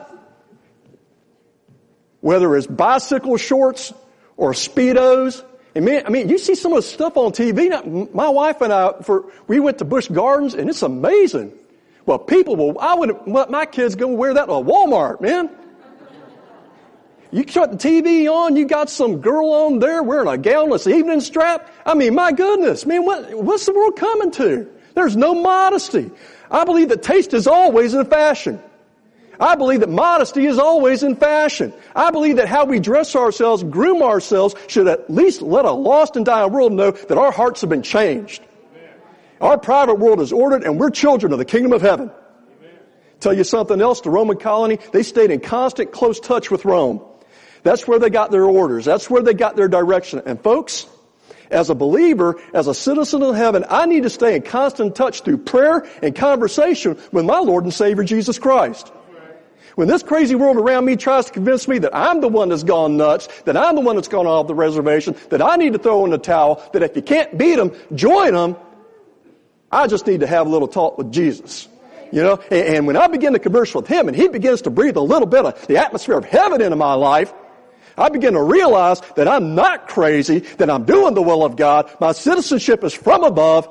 whether 2.21 2.55
it's 2.55 2.67
bicycle 2.67 3.37
shorts 3.37 3.91
or 4.37 4.53
speedos, 4.53 5.43
and 5.75 5.85
man, 5.85 6.03
I 6.05 6.09
mean, 6.09 6.29
you 6.29 6.37
see 6.37 6.55
some 6.55 6.71
of 6.73 6.77
the 6.77 6.81
stuff 6.83 7.17
on 7.17 7.31
TV. 7.31 7.69
Now, 7.69 8.07
My 8.13 8.29
wife 8.29 8.61
and 8.61 8.71
I, 8.71 8.93
for 9.01 9.31
we 9.47 9.59
went 9.59 9.79
to 9.79 9.85
Busch 9.85 10.07
Gardens, 10.07 10.53
and 10.53 10.69
it's 10.69 10.83
amazing. 10.83 11.51
Well, 12.05 12.19
people 12.19 12.55
will. 12.55 12.77
I 12.79 12.95
would 12.95 13.15
let 13.25 13.49
my 13.49 13.65
kids 13.65 13.95
go 13.95 14.07
wear 14.07 14.33
that 14.33 14.45
to 14.45 14.51
Walmart, 14.51 15.21
man. 15.21 15.49
You 17.31 17.43
shut 17.47 17.71
the 17.71 17.77
TV 17.77 18.31
on, 18.31 18.55
you 18.55 18.67
got 18.67 18.91
some 18.91 19.19
girl 19.21 19.51
on 19.53 19.79
there 19.79 20.03
wearing 20.03 20.27
a 20.27 20.37
gownless 20.37 20.85
evening 20.85 21.19
strap. 21.19 21.67
I 21.83 21.95
mean, 21.95 22.13
my 22.13 22.31
goodness, 22.31 22.85
man, 22.85 23.05
what, 23.05 23.33
what's 23.33 23.65
the 23.65 23.73
world 23.73 23.95
coming 23.95 24.29
to? 24.33 24.69
There's 24.93 25.15
no 25.15 25.33
modesty. 25.33 26.11
I 26.51 26.63
believe 26.63 26.89
that 26.89 27.01
taste 27.01 27.33
is 27.33 27.47
always 27.47 27.95
in 27.95 28.05
fashion. 28.05 28.61
I 29.43 29.55
believe 29.55 29.81
that 29.81 29.89
modesty 29.89 30.45
is 30.45 30.57
always 30.57 31.03
in 31.03 31.17
fashion. 31.17 31.73
I 31.93 32.11
believe 32.11 32.37
that 32.37 32.47
how 32.47 32.63
we 32.63 32.79
dress 32.79 33.13
ourselves, 33.13 33.61
groom 33.61 34.01
ourselves, 34.01 34.55
should 34.67 34.87
at 34.87 35.09
least 35.09 35.41
let 35.41 35.65
a 35.65 35.71
lost 35.71 36.15
and 36.15 36.25
dying 36.25 36.53
world 36.53 36.71
know 36.71 36.91
that 36.91 37.17
our 37.17 37.31
hearts 37.31 37.59
have 37.59 37.69
been 37.69 37.81
changed. 37.83 38.41
Our 39.41 39.57
private 39.57 39.95
world 39.95 40.21
is 40.21 40.31
ordered 40.31 40.63
and 40.63 40.79
we're 40.79 40.91
children 40.91 41.33
of 41.33 41.39
the 41.39 41.45
kingdom 41.45 41.73
of 41.73 41.81
heaven. 41.81 42.09
Tell 43.19 43.33
you 43.33 43.43
something 43.43 43.81
else, 43.81 43.99
the 43.99 44.09
Roman 44.09 44.37
colony, 44.37 44.79
they 44.93 45.03
stayed 45.03 45.29
in 45.29 45.41
constant 45.41 45.91
close 45.91 46.21
touch 46.21 46.49
with 46.49 46.63
Rome. 46.63 47.01
That's 47.63 47.85
where 47.85 47.99
they 47.99 48.09
got 48.09 48.31
their 48.31 48.45
orders. 48.45 48.85
That's 48.85 49.09
where 49.09 49.23
they 49.23 49.33
got 49.33 49.57
their 49.57 49.67
direction. 49.67 50.21
And 50.25 50.41
folks, 50.41 50.85
as 51.51 51.69
a 51.69 51.75
believer, 51.75 52.41
as 52.53 52.67
a 52.67 52.73
citizen 52.73 53.21
of 53.23 53.35
heaven, 53.35 53.65
I 53.69 53.87
need 53.87 54.03
to 54.03 54.09
stay 54.09 54.37
in 54.37 54.43
constant 54.43 54.95
touch 54.95 55.21
through 55.23 55.39
prayer 55.39 55.85
and 56.01 56.15
conversation 56.15 56.97
with 57.11 57.25
my 57.25 57.39
Lord 57.39 57.65
and 57.65 57.73
Savior 57.73 58.05
Jesus 58.05 58.39
Christ. 58.39 58.89
When 59.75 59.87
this 59.87 60.03
crazy 60.03 60.35
world 60.35 60.57
around 60.57 60.85
me 60.85 60.95
tries 60.95 61.25
to 61.25 61.31
convince 61.31 61.67
me 61.67 61.79
that 61.79 61.95
I'm 61.95 62.21
the 62.21 62.27
one 62.27 62.49
that's 62.49 62.63
gone 62.63 62.97
nuts, 62.97 63.27
that 63.45 63.57
I'm 63.57 63.75
the 63.75 63.81
one 63.81 63.95
that's 63.95 64.07
gone 64.07 64.27
off 64.27 64.47
the 64.47 64.55
reservation, 64.55 65.15
that 65.29 65.41
I 65.41 65.55
need 65.55 65.73
to 65.73 65.79
throw 65.79 66.05
in 66.05 66.11
the 66.11 66.17
towel, 66.17 66.63
that 66.73 66.83
if 66.83 66.95
you 66.95 67.01
can't 67.01 67.35
beat 67.37 67.55
them, 67.55 67.71
join 67.95 68.33
them, 68.33 68.55
I 69.71 69.87
just 69.87 70.05
need 70.05 70.19
to 70.19 70.27
have 70.27 70.45
a 70.45 70.49
little 70.49 70.67
talk 70.67 70.97
with 70.97 71.11
Jesus. 71.11 71.67
You 72.11 72.21
know, 72.21 72.35
and, 72.51 72.85
when 72.85 72.95
I 72.95 73.07
begin 73.07 73.33
to 73.33 73.39
converse 73.39 73.73
with 73.73 73.87
Him 73.87 74.07
and 74.07 74.15
He 74.15 74.27
begins 74.27 74.61
to 74.63 74.69
breathe 74.69 74.97
a 74.97 75.01
little 75.01 75.25
bit 75.25 75.45
of 75.45 75.65
the 75.65 75.77
atmosphere 75.77 76.15
of 76.15 76.25
heaven 76.25 76.61
into 76.61 76.75
my 76.75 76.93
life, 76.93 77.33
I 77.97 78.09
begin 78.09 78.33
to 78.33 78.41
realize 78.43 79.01
that 79.15 79.27
I'm 79.27 79.55
not 79.55 79.87
crazy, 79.87 80.39
that 80.39 80.69
I'm 80.69 80.85
doing 80.85 81.15
the 81.15 81.23
will 81.23 81.43
of 81.43 81.55
God. 81.55 81.91
My 81.99 82.11
citizenship 82.11 82.83
is 82.83 82.93
from 82.93 83.23
above. 83.23 83.67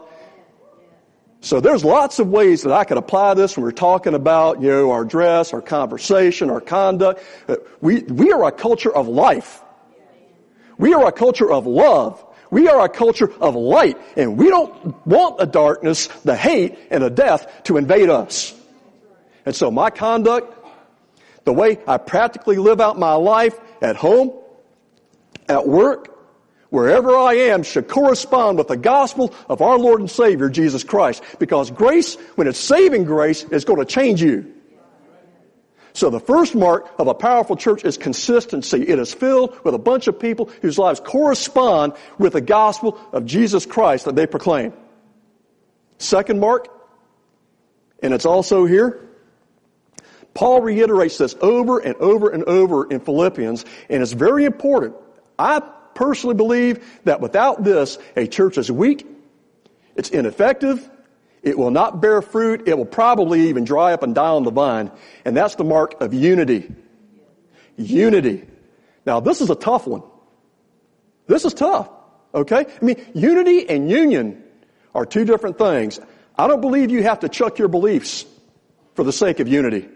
So 1.43 1.59
there's 1.59 1.85
lots 1.85 2.21
of 2.21 2.29
ways 2.29 2.63
that 2.63 2.73
I 2.73 2.85
could 2.85 2.99
apply 2.99 3.35
this 3.35 3.57
when 3.57 3.65
we're 3.65 3.73
talking 3.73 4.15
about, 4.15 4.63
you 4.63 4.69
know, 4.69 4.93
our 4.93 5.05
dress, 5.05 5.53
our 5.53 5.61
conversation, 5.61 6.51
our 6.51 6.61
conduct. 6.61 7.21
Uh, 7.49 7.57
we, 7.81 8.03
we 8.03 8.31
are 8.31 8.45
a 8.45 8.53
culture 8.53 8.95
of 8.95 9.09
life. 9.09 9.61
We 10.79 10.95
are 10.95 11.05
a 11.05 11.11
culture 11.11 11.51
of 11.51 11.67
love. 11.67 12.25
We 12.53 12.69
are 12.69 12.85
a 12.85 12.89
culture 12.89 13.29
of 13.41 13.57
light. 13.57 13.99
And 14.17 14.39
we 14.39 14.51
don't 14.51 15.05
want 15.05 15.39
the 15.39 15.47
darkness, 15.47 16.07
the 16.25 16.37
hate, 16.37 16.79
and 16.93 17.03
the 17.03 17.11
death 17.11 17.65
to 17.65 17.77
invade 17.77 18.09
us. 18.09 18.55
And 19.45 19.53
so 19.53 19.73
my 19.73 19.91
conduct, 19.91 20.57
the 21.43 21.53
way 21.53 21.79
I 21.89 21.99
practically 21.99 22.59
live 22.59 22.81
out 22.81 23.01
my 23.01 23.15
life 23.15 23.59
at 23.81 23.97
home, 23.97 24.31
at 25.49 25.67
work, 25.67 26.12
wherever 26.73 27.15
I 27.15 27.35
am 27.35 27.63
should 27.63 27.87
correspond 27.87 28.57
with 28.57 28.69
the 28.69 28.79
gospel 28.79 29.35
of 29.47 29.61
our 29.61 29.79
Lord 29.79 30.01
and 30.01 30.11
Savior, 30.11 30.49
Jesus 30.49 30.83
Christ. 30.83 31.23
Because 31.39 31.71
grace, 31.71 32.17
when 32.35 32.49
it's 32.49 32.59
saving 32.59 33.05
grace, 33.05 33.45
is 33.45 33.67
going 33.67 33.79
to 33.79 33.85
change 33.85 34.23
you. 34.23 34.55
So 35.93 36.09
the 36.09 36.19
first 36.19 36.55
mark 36.55 36.91
of 36.99 37.09
a 37.09 37.15
powerful 37.15 37.57
church 37.57 37.85
is 37.85 37.99
consistency. 37.99 38.89
It 38.89 38.99
is 38.99 39.13
filled 39.13 39.63
with 39.65 39.75
a 39.75 39.79
bunch 39.79 40.07
of 40.07 40.19
people 40.19 40.47
whose 40.63 40.79
lives 40.79 40.99
correspond 40.99 41.93
with 42.17 42.33
the 42.33 42.41
gospel 42.41 42.99
of 43.13 43.27
Jesus 43.27 43.67
Christ 43.67 44.07
that 44.07 44.17
they 44.17 44.27
proclaim. 44.27 44.73
Second 45.99 46.41
mark, 46.41 46.69
and 48.03 48.15
it's 48.15 48.25
also 48.25 48.65
here, 48.65 49.07
Paul 50.33 50.63
reiterates 50.63 51.19
this 51.19 51.37
over 51.43 51.81
and 51.81 51.97
over 51.97 52.31
and 52.31 52.45
over 52.45 52.91
in 52.91 53.01
Philippians, 53.01 53.67
and 53.91 54.03
it's 54.03 54.13
very 54.13 54.47
important. 54.47 54.97
I 55.39 55.61
personally 56.03 56.35
believe 56.35 56.85
that 57.05 57.21
without 57.21 57.63
this, 57.63 57.97
a 58.17 58.27
church 58.27 58.59
is 58.59 58.73
weak, 58.73 59.07
it's 59.95 60.11
ineffective, 60.11 60.91
it 61.45 61.57
will 61.57 61.71
not 61.71 62.01
bear 62.01 62.21
fruit, 62.21 62.67
it 62.67 62.77
will 62.77 62.85
probably 62.85 63.49
even 63.51 63.65
dry 63.65 63.93
up 63.93 64.03
and 64.03 64.13
die 64.13 64.31
on 64.31 64.43
the 64.43 64.51
vine, 64.51 64.91
and 65.25 65.37
that's 65.37 65.55
the 65.55 65.63
mark 65.63 66.01
of 66.01 66.13
unity. 66.13 66.75
Unity. 67.77 68.45
Now, 69.07 69.21
this 69.21 69.41
is 69.41 69.49
a 69.49 69.55
tough 69.55 69.87
one. 69.87 70.03
This 71.29 71.45
is 71.45 71.55
tough, 71.55 71.89
okay? 72.35 72.67
I 72.67 72.85
mean, 72.85 72.97
unity 73.15 73.69
and 73.69 73.89
union 73.89 74.43
are 74.97 75.07
two 75.07 75.25
different 75.25 75.57
things. 75.57 76.01
I 76.37 76.49
don't 76.49 76.61
believe 76.61 76.91
you 76.91 77.05
have 77.05 77.21
to 77.21 77.29
chuck 77.29 77.61
your 77.61 77.69
beliefs 77.69 78.25
for 78.95 79.05
the 79.05 79.13
sake 79.13 79.39
of 79.39 79.47
unity. 79.47 79.89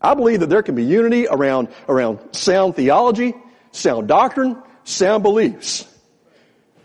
I 0.00 0.14
believe 0.14 0.40
that 0.40 0.48
there 0.48 0.62
can 0.62 0.74
be 0.74 0.84
unity 0.84 1.26
around, 1.28 1.68
around 1.90 2.20
sound 2.34 2.74
theology, 2.74 3.34
sound 3.72 4.08
doctrine, 4.08 4.56
sound 4.84 5.22
beliefs. 5.22 5.86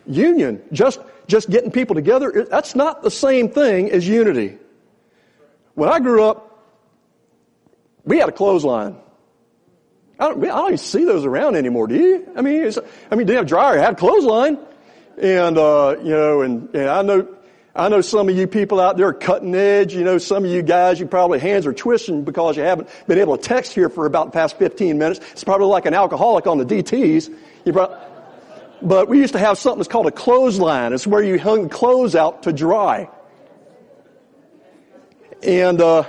Union, 0.06 0.62
just, 0.72 1.00
just 1.27 1.50
getting 1.50 1.72
people 1.72 1.96
together, 1.96 2.48
that's 2.50 2.75
not 2.75 3.03
the 3.03 3.12
same 3.12 3.50
thing 3.50 3.91
as 3.91 4.08
unity. 4.08 4.58
When 5.75 5.89
I 5.89 6.00
grew 6.00 6.24
up, 6.24 6.65
we 8.03 8.17
had 8.17 8.29
a 8.29 8.32
clothesline. 8.32 8.96
I 10.20 10.29
don't, 10.29 10.44
I 10.44 10.48
don't 10.48 10.65
even 10.67 10.77
see 10.77 11.06
those 11.06 11.25
around 11.25 11.56
anymore, 11.56 11.88
do 11.88 11.96
you? 11.96 12.32
I 12.36 12.41
mean, 12.41 12.72
I 13.12 13.15
mean, 13.15 13.27
they 13.27 13.36
have 13.36 13.46
dryer, 13.46 13.77
had 13.77 13.98
clothesline. 13.98 14.58
And, 15.22 15.58
uh, 15.58 15.96
you 16.01 16.12
know, 16.12 16.41
and, 16.41 16.74
and 16.75 16.89
I 16.89 17.01
know, 17.01 17.27
I 17.77 17.89
know 17.89 18.01
some 18.01 18.27
of 18.27 18.36
you 18.36 18.48
people 18.48 18.79
out 18.79 18.98
there 18.98 19.10
are 19.10 19.13
cutting 19.13 19.53
edge. 19.53 19.93
You 19.93 20.03
know, 20.03 20.17
some 20.17 20.43
of 20.43 20.50
you 20.50 20.63
guys, 20.63 21.00
you 21.00 21.05
probably 21.05 21.38
hands 21.38 21.67
are 21.67 21.74
twisting 21.74 22.24
because 22.24 22.57
you 22.57 22.63
haven't 22.63 22.89
been 23.05 23.19
able 23.19 23.38
to 23.38 23.43
text 23.43 23.74
here 23.74 23.88
for 23.88 24.07
about 24.07 24.25
the 24.25 24.31
past 24.31 24.57
15 24.57 24.98
minutes. 24.98 25.19
It's 25.31 25.43
probably 25.43 25.67
like 25.67 25.86
an 25.86 25.93
alcoholic 25.93 26.48
on 26.48 26.57
the 26.57 26.65
DTs. 26.65 27.31
You 27.65 27.74
probably, 27.74 27.98
but 28.81 29.07
we 29.07 29.19
used 29.19 29.34
to 29.34 29.39
have 29.39 29.60
something 29.60 29.77
that's 29.77 29.88
called 29.88 30.07
a 30.07 30.12
clothesline. 30.12 30.91
It's 30.91 31.05
where 31.05 31.22
you 31.22 31.38
hung 31.38 31.69
clothes 31.69 32.15
out 32.15 32.43
to 32.43 32.53
dry. 32.53 33.10
And 35.43 35.79
uh, 35.79 36.03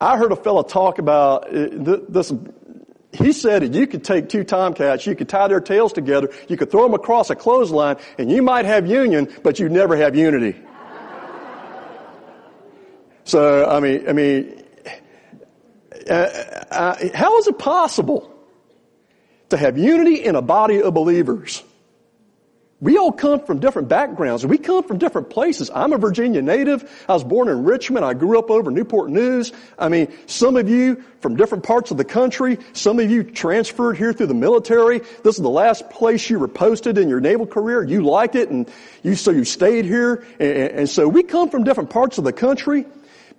I 0.00 0.16
heard 0.16 0.30
a 0.30 0.36
fellow 0.36 0.62
talk 0.62 1.00
about 1.00 1.48
uh, 1.48 1.98
this 2.08 2.32
he 3.14 3.32
said 3.32 3.62
that 3.62 3.74
you 3.74 3.86
could 3.86 4.04
take 4.04 4.28
two 4.28 4.44
tomcats, 4.44 5.06
you 5.06 5.14
could 5.14 5.28
tie 5.28 5.48
their 5.48 5.60
tails 5.60 5.92
together, 5.92 6.30
you 6.48 6.56
could 6.56 6.70
throw 6.70 6.82
them 6.82 6.94
across 6.94 7.30
a 7.30 7.36
clothesline, 7.36 7.96
and 8.18 8.30
you 8.30 8.42
might 8.42 8.64
have 8.64 8.86
union, 8.86 9.32
but 9.42 9.58
you'd 9.58 9.72
never 9.72 9.96
have 9.96 10.16
unity. 10.16 10.56
so, 13.24 13.68
I 13.68 13.80
mean, 13.80 14.08
I 14.08 14.12
mean, 14.12 14.64
uh, 16.08 16.12
uh, 16.12 17.08
how 17.14 17.38
is 17.38 17.46
it 17.46 17.58
possible 17.58 18.30
to 19.50 19.56
have 19.56 19.78
unity 19.78 20.24
in 20.24 20.34
a 20.34 20.42
body 20.42 20.82
of 20.82 20.94
believers, 20.94 21.62
We 22.84 22.98
all 22.98 23.12
come 23.12 23.40
from 23.40 23.60
different 23.60 23.88
backgrounds. 23.88 24.44
We 24.44 24.58
come 24.58 24.84
from 24.84 24.98
different 24.98 25.30
places. 25.30 25.70
I'm 25.74 25.94
a 25.94 25.96
Virginia 25.96 26.42
native. 26.42 26.84
I 27.08 27.14
was 27.14 27.24
born 27.24 27.48
in 27.48 27.64
Richmond. 27.64 28.04
I 28.04 28.12
grew 28.12 28.38
up 28.38 28.50
over 28.50 28.70
Newport 28.70 29.08
News. 29.08 29.52
I 29.78 29.88
mean, 29.88 30.12
some 30.26 30.58
of 30.58 30.68
you 30.68 31.02
from 31.20 31.34
different 31.36 31.64
parts 31.64 31.92
of 31.92 31.96
the 31.96 32.04
country. 32.04 32.58
Some 32.74 33.00
of 33.00 33.10
you 33.10 33.24
transferred 33.24 33.96
here 33.96 34.12
through 34.12 34.26
the 34.26 34.34
military. 34.34 34.98
This 34.98 35.36
is 35.36 35.40
the 35.40 35.48
last 35.48 35.88
place 35.88 36.28
you 36.28 36.38
were 36.38 36.46
posted 36.46 36.98
in 36.98 37.08
your 37.08 37.20
naval 37.20 37.46
career. 37.46 37.82
You 37.82 38.02
liked 38.02 38.34
it 38.34 38.50
and 38.50 38.70
you, 39.02 39.14
so 39.14 39.30
you 39.30 39.46
stayed 39.46 39.86
here. 39.86 40.22
And, 40.38 40.50
and 40.50 40.90
so 40.90 41.08
we 41.08 41.22
come 41.22 41.48
from 41.48 41.64
different 41.64 41.88
parts 41.88 42.18
of 42.18 42.24
the 42.24 42.34
country. 42.34 42.84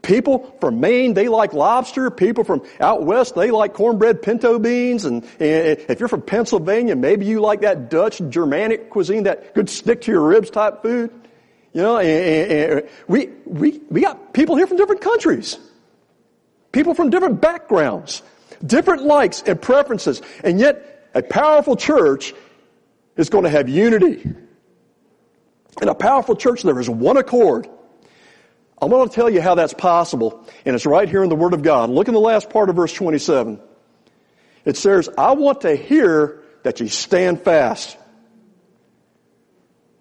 People 0.05 0.55
from 0.61 0.79
Maine, 0.79 1.15
they 1.15 1.27
like 1.27 1.53
lobster. 1.53 2.11
People 2.11 2.43
from 2.43 2.61
out 2.79 3.03
west, 3.03 3.33
they 3.33 3.49
like 3.49 3.73
cornbread 3.73 4.21
pinto 4.21 4.59
beans. 4.59 5.03
And, 5.03 5.23
and, 5.39 5.79
if 5.89 5.99
you're 5.99 6.07
from 6.07 6.21
Pennsylvania, 6.21 6.95
maybe 6.95 7.25
you 7.25 7.41
like 7.41 7.61
that 7.61 7.89
Dutch 7.89 8.21
Germanic 8.29 8.91
cuisine, 8.91 9.23
that 9.23 9.55
good 9.55 9.67
stick 9.67 10.01
to 10.01 10.11
your 10.11 10.21
ribs 10.21 10.51
type 10.51 10.83
food. 10.83 11.09
You 11.73 11.81
know, 11.81 11.97
and, 11.97 12.51
and 12.51 12.89
we, 13.07 13.29
we, 13.45 13.81
we 13.89 14.01
got 14.01 14.31
people 14.31 14.55
here 14.55 14.67
from 14.67 14.77
different 14.77 15.01
countries. 15.01 15.57
People 16.71 16.93
from 16.93 17.09
different 17.09 17.41
backgrounds, 17.41 18.21
different 18.63 19.05
likes 19.05 19.41
and 19.41 19.59
preferences. 19.59 20.21
And 20.43 20.59
yet, 20.59 21.09
a 21.15 21.23
powerful 21.23 21.75
church 21.75 22.35
is 23.17 23.31
going 23.31 23.45
to 23.45 23.49
have 23.49 23.67
unity. 23.69 24.21
In 25.81 25.87
a 25.87 25.95
powerful 25.95 26.35
church, 26.35 26.61
there 26.61 26.79
is 26.79 26.91
one 26.91 27.17
accord. 27.17 27.67
I'm 28.81 28.89
going 28.89 29.07
to 29.07 29.13
tell 29.13 29.29
you 29.29 29.41
how 29.41 29.55
that's 29.55 29.73
possible, 29.73 30.45
and 30.65 30.75
it's 30.75 30.85
right 30.85 31.07
here 31.07 31.23
in 31.23 31.29
the 31.29 31.35
Word 31.35 31.53
of 31.53 31.63
God. 31.63 31.89
Look 31.89 32.07
in 32.07 32.13
the 32.13 32.19
last 32.19 32.49
part 32.49 32.69
of 32.69 32.75
verse 32.75 32.93
27. 32.93 33.59
It 34.65 34.77
says, 34.77 35.09
I 35.17 35.33
want 35.33 35.61
to 35.61 35.75
hear 35.75 36.43
that 36.63 36.79
you 36.79 36.89
stand 36.89 37.41
fast. 37.41 37.97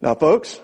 Now, 0.00 0.14
folks, 0.14 0.58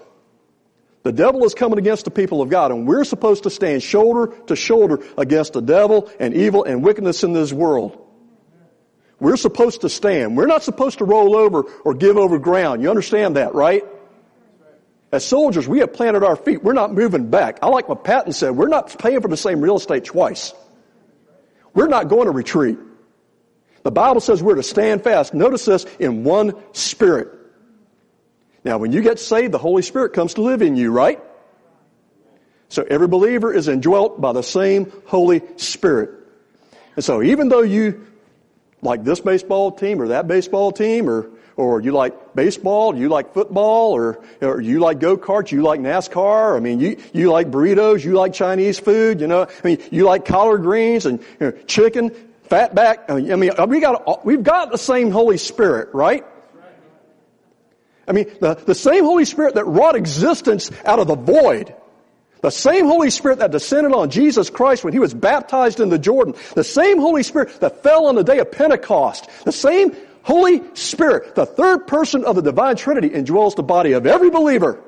the 1.02 1.12
devil 1.12 1.44
is 1.44 1.54
coming 1.54 1.78
against 1.78 2.04
the 2.04 2.10
people 2.10 2.42
of 2.42 2.50
God, 2.50 2.72
and 2.72 2.86
we're 2.86 3.04
supposed 3.04 3.44
to 3.44 3.50
stand 3.50 3.82
shoulder 3.82 4.34
to 4.48 4.56
shoulder 4.56 5.02
against 5.16 5.52
the 5.52 5.62
devil 5.62 6.10
and 6.18 6.34
evil 6.34 6.64
and 6.64 6.82
wickedness 6.82 7.22
in 7.22 7.32
this 7.32 7.52
world. 7.52 8.06
We're 9.20 9.36
supposed 9.36 9.82
to 9.82 9.88
stand. 9.88 10.36
We're 10.36 10.46
not 10.46 10.62
supposed 10.62 10.98
to 10.98 11.04
roll 11.04 11.36
over 11.36 11.62
or 11.84 11.94
give 11.94 12.16
over 12.16 12.38
ground. 12.38 12.82
You 12.82 12.90
understand 12.90 13.36
that, 13.36 13.54
right? 13.54 13.84
As 15.12 15.24
soldiers, 15.24 15.66
we 15.66 15.80
have 15.80 15.92
planted 15.92 16.22
our 16.22 16.36
feet. 16.36 16.62
We're 16.62 16.72
not 16.72 16.92
moving 16.94 17.30
back. 17.30 17.58
I 17.62 17.68
like 17.68 17.88
what 17.88 18.04
Patton 18.04 18.32
said. 18.32 18.50
We're 18.50 18.68
not 18.68 18.96
paying 18.98 19.20
for 19.20 19.28
the 19.28 19.36
same 19.36 19.60
real 19.60 19.76
estate 19.76 20.04
twice. 20.04 20.54
We're 21.74 21.88
not 21.88 22.08
going 22.08 22.26
to 22.26 22.30
retreat. 22.30 22.78
The 23.82 23.90
Bible 23.90 24.20
says 24.20 24.42
we're 24.42 24.56
to 24.56 24.62
stand 24.62 25.02
fast. 25.02 25.34
Notice 25.34 25.64
this 25.64 25.84
in 25.98 26.22
one 26.22 26.54
spirit. 26.74 27.28
Now, 28.62 28.78
when 28.78 28.92
you 28.92 29.02
get 29.02 29.18
saved, 29.18 29.52
the 29.52 29.58
Holy 29.58 29.82
Spirit 29.82 30.12
comes 30.12 30.34
to 30.34 30.42
live 30.42 30.62
in 30.62 30.76
you, 30.76 30.92
right? 30.92 31.20
So 32.68 32.84
every 32.88 33.08
believer 33.08 33.52
is 33.52 33.66
indwelt 33.68 34.20
by 34.20 34.32
the 34.32 34.42
same 34.42 34.92
Holy 35.06 35.42
Spirit. 35.56 36.10
And 36.94 37.04
so 37.04 37.22
even 37.22 37.48
though 37.48 37.62
you 37.62 38.06
like 38.82 39.02
this 39.02 39.20
baseball 39.20 39.72
team 39.72 40.00
or 40.00 40.08
that 40.08 40.28
baseball 40.28 40.70
team 40.70 41.08
or 41.08 41.30
or 41.60 41.80
you 41.80 41.92
like 41.92 42.34
baseball, 42.34 42.96
you 42.96 43.08
like 43.08 43.34
football, 43.34 43.92
or, 43.92 44.24
or 44.40 44.60
you 44.60 44.80
like 44.80 44.98
go-karts, 44.98 45.52
you 45.52 45.62
like 45.62 45.78
NASCAR, 45.80 46.56
I 46.56 46.60
mean, 46.60 46.80
you, 46.80 46.96
you 47.12 47.30
like 47.30 47.50
burritos, 47.50 48.02
you 48.02 48.12
like 48.12 48.32
Chinese 48.32 48.78
food, 48.78 49.20
you 49.20 49.26
know, 49.26 49.42
I 49.42 49.66
mean, 49.66 49.78
you 49.90 50.04
like 50.04 50.24
collard 50.24 50.62
greens 50.62 51.04
and 51.04 51.20
you 51.38 51.46
know, 51.46 51.52
chicken, 51.66 52.10
fat 52.44 52.74
back, 52.74 53.10
I 53.10 53.20
mean, 53.36 53.52
we 53.68 53.80
got, 53.80 54.24
we've 54.24 54.42
got 54.42 54.72
the 54.72 54.78
same 54.78 55.10
Holy 55.10 55.36
Spirit, 55.36 55.90
right? 55.92 56.24
I 58.08 58.12
mean, 58.12 58.30
the, 58.40 58.54
the 58.54 58.74
same 58.74 59.04
Holy 59.04 59.24
Spirit 59.24 59.54
that 59.54 59.66
wrought 59.66 59.94
existence 59.94 60.70
out 60.84 60.98
of 60.98 61.06
the 61.06 61.14
void. 61.14 61.74
The 62.40 62.50
same 62.50 62.86
Holy 62.86 63.10
Spirit 63.10 63.40
that 63.40 63.50
descended 63.50 63.92
on 63.92 64.08
Jesus 64.08 64.48
Christ 64.48 64.82
when 64.82 64.94
he 64.94 64.98
was 64.98 65.12
baptized 65.12 65.78
in 65.78 65.90
the 65.90 65.98
Jordan. 65.98 66.34
The 66.54 66.64
same 66.64 66.98
Holy 66.98 67.22
Spirit 67.22 67.60
that 67.60 67.82
fell 67.82 68.06
on 68.06 68.14
the 68.14 68.24
day 68.24 68.38
of 68.38 68.50
Pentecost. 68.50 69.28
The 69.44 69.52
same 69.52 69.94
Holy 70.30 70.62
Spirit, 70.74 71.34
the 71.34 71.44
third 71.44 71.88
person 71.88 72.24
of 72.24 72.36
the 72.36 72.42
divine 72.42 72.76
Trinity, 72.76 73.10
indwells 73.10 73.56
the 73.56 73.64
body 73.64 73.94
of 73.94 74.06
every 74.06 74.30
believer. 74.30 74.80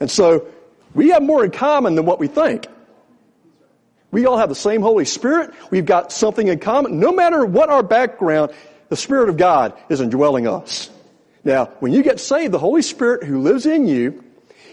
And 0.00 0.10
so, 0.10 0.48
we 0.92 1.10
have 1.10 1.22
more 1.22 1.44
in 1.44 1.52
common 1.52 1.94
than 1.94 2.04
what 2.04 2.18
we 2.18 2.26
think. 2.26 2.66
We 4.10 4.26
all 4.26 4.38
have 4.38 4.48
the 4.48 4.56
same 4.56 4.82
Holy 4.82 5.04
Spirit. 5.04 5.54
We've 5.70 5.86
got 5.86 6.10
something 6.10 6.48
in 6.48 6.58
common. 6.58 6.98
No 6.98 7.12
matter 7.12 7.46
what 7.46 7.68
our 7.68 7.84
background, 7.84 8.50
the 8.88 8.96
Spirit 8.96 9.28
of 9.28 9.36
God 9.36 9.72
is 9.88 10.00
indwelling 10.00 10.48
us. 10.48 10.90
Now, 11.44 11.66
when 11.78 11.92
you 11.92 12.02
get 12.02 12.18
saved, 12.18 12.52
the 12.52 12.58
Holy 12.58 12.82
Spirit 12.82 13.22
who 13.22 13.40
lives 13.40 13.66
in 13.66 13.86
you, 13.86 14.24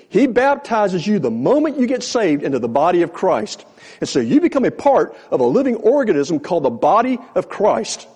He 0.09 0.25
baptizes 0.25 1.05
you 1.05 1.19
the 1.19 1.29
moment 1.29 1.77
you 1.77 1.85
get 1.85 2.01
saved 2.01 2.41
into 2.41 2.57
the 2.57 2.67
body 2.67 3.03
of 3.03 3.13
Christ. 3.13 3.63
And 4.01 4.09
so 4.09 4.19
you 4.19 4.41
become 4.41 4.65
a 4.65 4.71
part 4.71 5.15
of 5.29 5.39
a 5.39 5.45
living 5.45 5.75
organism 5.75 6.39
called 6.39 6.63
the 6.63 6.71
body 6.71 7.19
of 7.35 7.47
Christ. 7.47 8.07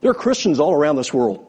There 0.00 0.10
are 0.10 0.14
Christians 0.14 0.60
all 0.60 0.72
around 0.72 0.96
this 0.96 1.12
world. 1.12 1.46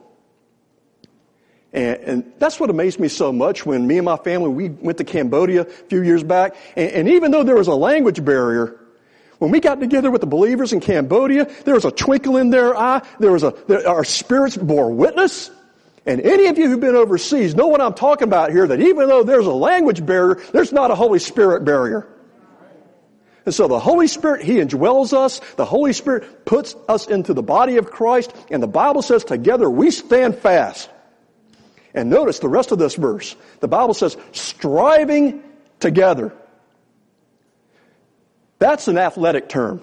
And, 1.72 2.00
and, 2.00 2.32
that's 2.38 2.60
what 2.60 2.68
amazed 2.68 3.00
me 3.00 3.08
so 3.08 3.32
much 3.32 3.64
when 3.64 3.86
me 3.86 3.96
and 3.96 4.04
my 4.04 4.18
family, 4.18 4.50
we 4.50 4.68
went 4.68 4.98
to 4.98 5.04
Cambodia 5.04 5.62
a 5.62 5.64
few 5.64 6.02
years 6.02 6.22
back. 6.22 6.54
And, 6.76 6.90
and 6.90 7.08
even 7.08 7.30
though 7.30 7.44
there 7.44 7.56
was 7.56 7.68
a 7.68 7.74
language 7.74 8.22
barrier, 8.22 8.78
when 9.38 9.50
we 9.50 9.58
got 9.58 9.80
together 9.80 10.10
with 10.10 10.20
the 10.20 10.26
believers 10.26 10.74
in 10.74 10.80
Cambodia, 10.80 11.50
there 11.64 11.74
was 11.74 11.86
a 11.86 11.90
twinkle 11.90 12.36
in 12.36 12.50
their 12.50 12.76
eye. 12.76 13.02
There 13.18 13.32
was 13.32 13.42
a, 13.42 13.54
there, 13.68 13.88
our 13.88 14.04
spirits 14.04 14.56
bore 14.56 14.92
witness. 14.92 15.50
And 16.04 16.20
any 16.20 16.46
of 16.46 16.58
you 16.58 16.68
who've 16.68 16.80
been 16.80 16.94
overseas 16.94 17.54
know 17.54 17.68
what 17.68 17.80
I'm 17.80 17.94
talking 17.94 18.28
about 18.28 18.50
here, 18.50 18.66
that 18.66 18.80
even 18.80 19.08
though 19.08 19.22
there's 19.22 19.46
a 19.46 19.52
language 19.52 20.04
barrier, 20.04 20.42
there's 20.52 20.72
not 20.72 20.90
a 20.90 20.94
Holy 20.94 21.20
Spirit 21.20 21.64
barrier. 21.64 22.06
And 23.44 23.54
so 23.54 23.66
the 23.68 23.78
Holy 23.78 24.06
Spirit, 24.06 24.42
He 24.42 24.54
indwells 24.54 25.12
us. 25.12 25.40
The 25.56 25.64
Holy 25.64 25.92
Spirit 25.92 26.44
puts 26.44 26.76
us 26.88 27.08
into 27.08 27.34
the 27.34 27.42
body 27.42 27.76
of 27.76 27.90
Christ. 27.90 28.34
And 28.50 28.62
the 28.62 28.68
Bible 28.68 29.02
says 29.02 29.24
together 29.24 29.68
we 29.68 29.90
stand 29.90 30.36
fast. 30.36 30.88
And 31.94 32.08
notice 32.08 32.38
the 32.38 32.48
rest 32.48 32.72
of 32.72 32.78
this 32.78 32.94
verse. 32.94 33.36
The 33.60 33.68
Bible 33.68 33.94
says 33.94 34.16
striving 34.32 35.42
together. 35.80 36.32
That's 38.58 38.86
an 38.88 38.96
athletic 38.96 39.48
term. 39.48 39.82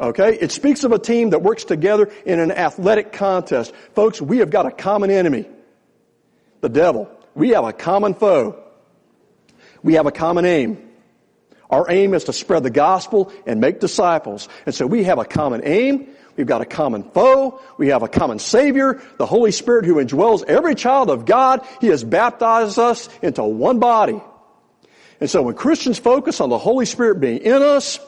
Okay? 0.00 0.38
It 0.38 0.52
speaks 0.52 0.84
of 0.84 0.92
a 0.92 0.98
team 0.98 1.30
that 1.30 1.42
works 1.42 1.64
together 1.64 2.10
in 2.24 2.38
an 2.38 2.52
athletic 2.52 3.12
contest. 3.12 3.74
Folks, 3.94 4.22
we 4.22 4.38
have 4.38 4.50
got 4.50 4.66
a 4.66 4.70
common 4.70 5.10
enemy. 5.10 5.48
The 6.60 6.68
devil. 6.68 7.10
We 7.34 7.50
have 7.50 7.64
a 7.64 7.72
common 7.72 8.14
foe. 8.14 8.62
We 9.82 9.94
have 9.94 10.06
a 10.06 10.12
common 10.12 10.44
aim. 10.44 10.91
Our 11.72 11.90
aim 11.90 12.12
is 12.12 12.24
to 12.24 12.34
spread 12.34 12.62
the 12.62 12.70
gospel 12.70 13.32
and 13.46 13.58
make 13.58 13.80
disciples. 13.80 14.46
And 14.66 14.74
so 14.74 14.86
we 14.86 15.04
have 15.04 15.18
a 15.18 15.24
common 15.24 15.62
aim. 15.64 16.06
We've 16.36 16.46
got 16.46 16.60
a 16.60 16.66
common 16.66 17.02
foe. 17.02 17.60
We 17.78 17.88
have 17.88 18.02
a 18.02 18.08
common 18.08 18.38
Savior, 18.38 19.00
the 19.16 19.24
Holy 19.24 19.52
Spirit 19.52 19.86
who 19.86 19.94
indwells 19.94 20.44
every 20.44 20.74
child 20.74 21.08
of 21.08 21.24
God. 21.24 21.66
He 21.80 21.86
has 21.86 22.04
baptized 22.04 22.78
us 22.78 23.08
into 23.22 23.42
one 23.42 23.78
body. 23.78 24.20
And 25.18 25.30
so 25.30 25.42
when 25.42 25.54
Christians 25.54 25.98
focus 25.98 26.42
on 26.42 26.50
the 26.50 26.58
Holy 26.58 26.84
Spirit 26.84 27.20
being 27.20 27.38
in 27.38 27.62
us 27.62 27.98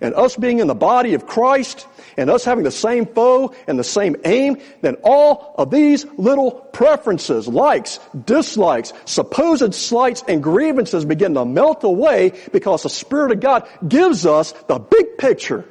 and 0.00 0.14
us 0.14 0.36
being 0.36 0.58
in 0.58 0.66
the 0.66 0.74
body 0.74 1.14
of 1.14 1.26
Christ, 1.26 1.86
and 2.16 2.30
us 2.30 2.44
having 2.44 2.64
the 2.64 2.70
same 2.70 3.06
foe 3.06 3.54
and 3.66 3.78
the 3.78 3.84
same 3.84 4.16
aim, 4.24 4.58
then 4.82 4.96
all 5.02 5.54
of 5.58 5.70
these 5.70 6.06
little 6.16 6.52
preferences, 6.52 7.48
likes, 7.48 7.98
dislikes, 8.24 8.92
supposed 9.04 9.74
slights 9.74 10.22
and 10.28 10.42
grievances 10.42 11.04
begin 11.04 11.34
to 11.34 11.44
melt 11.44 11.84
away 11.84 12.32
because 12.52 12.82
the 12.82 12.88
Spirit 12.88 13.32
of 13.32 13.40
God 13.40 13.68
gives 13.86 14.26
us 14.26 14.52
the 14.68 14.78
big 14.78 15.18
picture. 15.18 15.64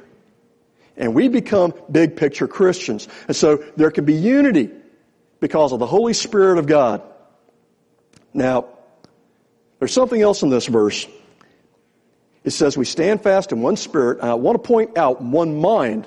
And 0.96 1.14
we 1.14 1.28
become 1.28 1.74
big 1.90 2.16
picture 2.16 2.46
Christians. 2.46 3.08
And 3.26 3.36
so 3.36 3.64
there 3.76 3.90
can 3.90 4.04
be 4.04 4.14
unity 4.14 4.70
because 5.40 5.72
of 5.72 5.78
the 5.78 5.86
Holy 5.86 6.12
Spirit 6.12 6.58
of 6.58 6.66
God. 6.66 7.02
Now, 8.32 8.66
there's 9.78 9.92
something 9.92 10.20
else 10.20 10.42
in 10.42 10.50
this 10.50 10.66
verse. 10.66 11.06
It 12.44 12.50
says 12.50 12.76
we 12.76 12.84
stand 12.84 13.22
fast 13.22 13.52
in 13.52 13.62
one 13.62 13.76
spirit, 13.76 14.20
and 14.20 14.30
I 14.30 14.34
want 14.34 14.62
to 14.62 14.66
point 14.66 14.98
out 14.98 15.22
one 15.22 15.60
mind. 15.60 16.06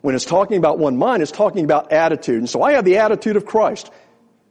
When 0.00 0.14
it's 0.14 0.24
talking 0.24 0.56
about 0.56 0.78
one 0.78 0.96
mind, 0.96 1.22
it's 1.22 1.32
talking 1.32 1.64
about 1.64 1.92
attitude. 1.92 2.38
And 2.38 2.48
so 2.48 2.62
I 2.62 2.72
have 2.72 2.84
the 2.84 2.98
attitude 2.98 3.36
of 3.36 3.44
Christ 3.44 3.90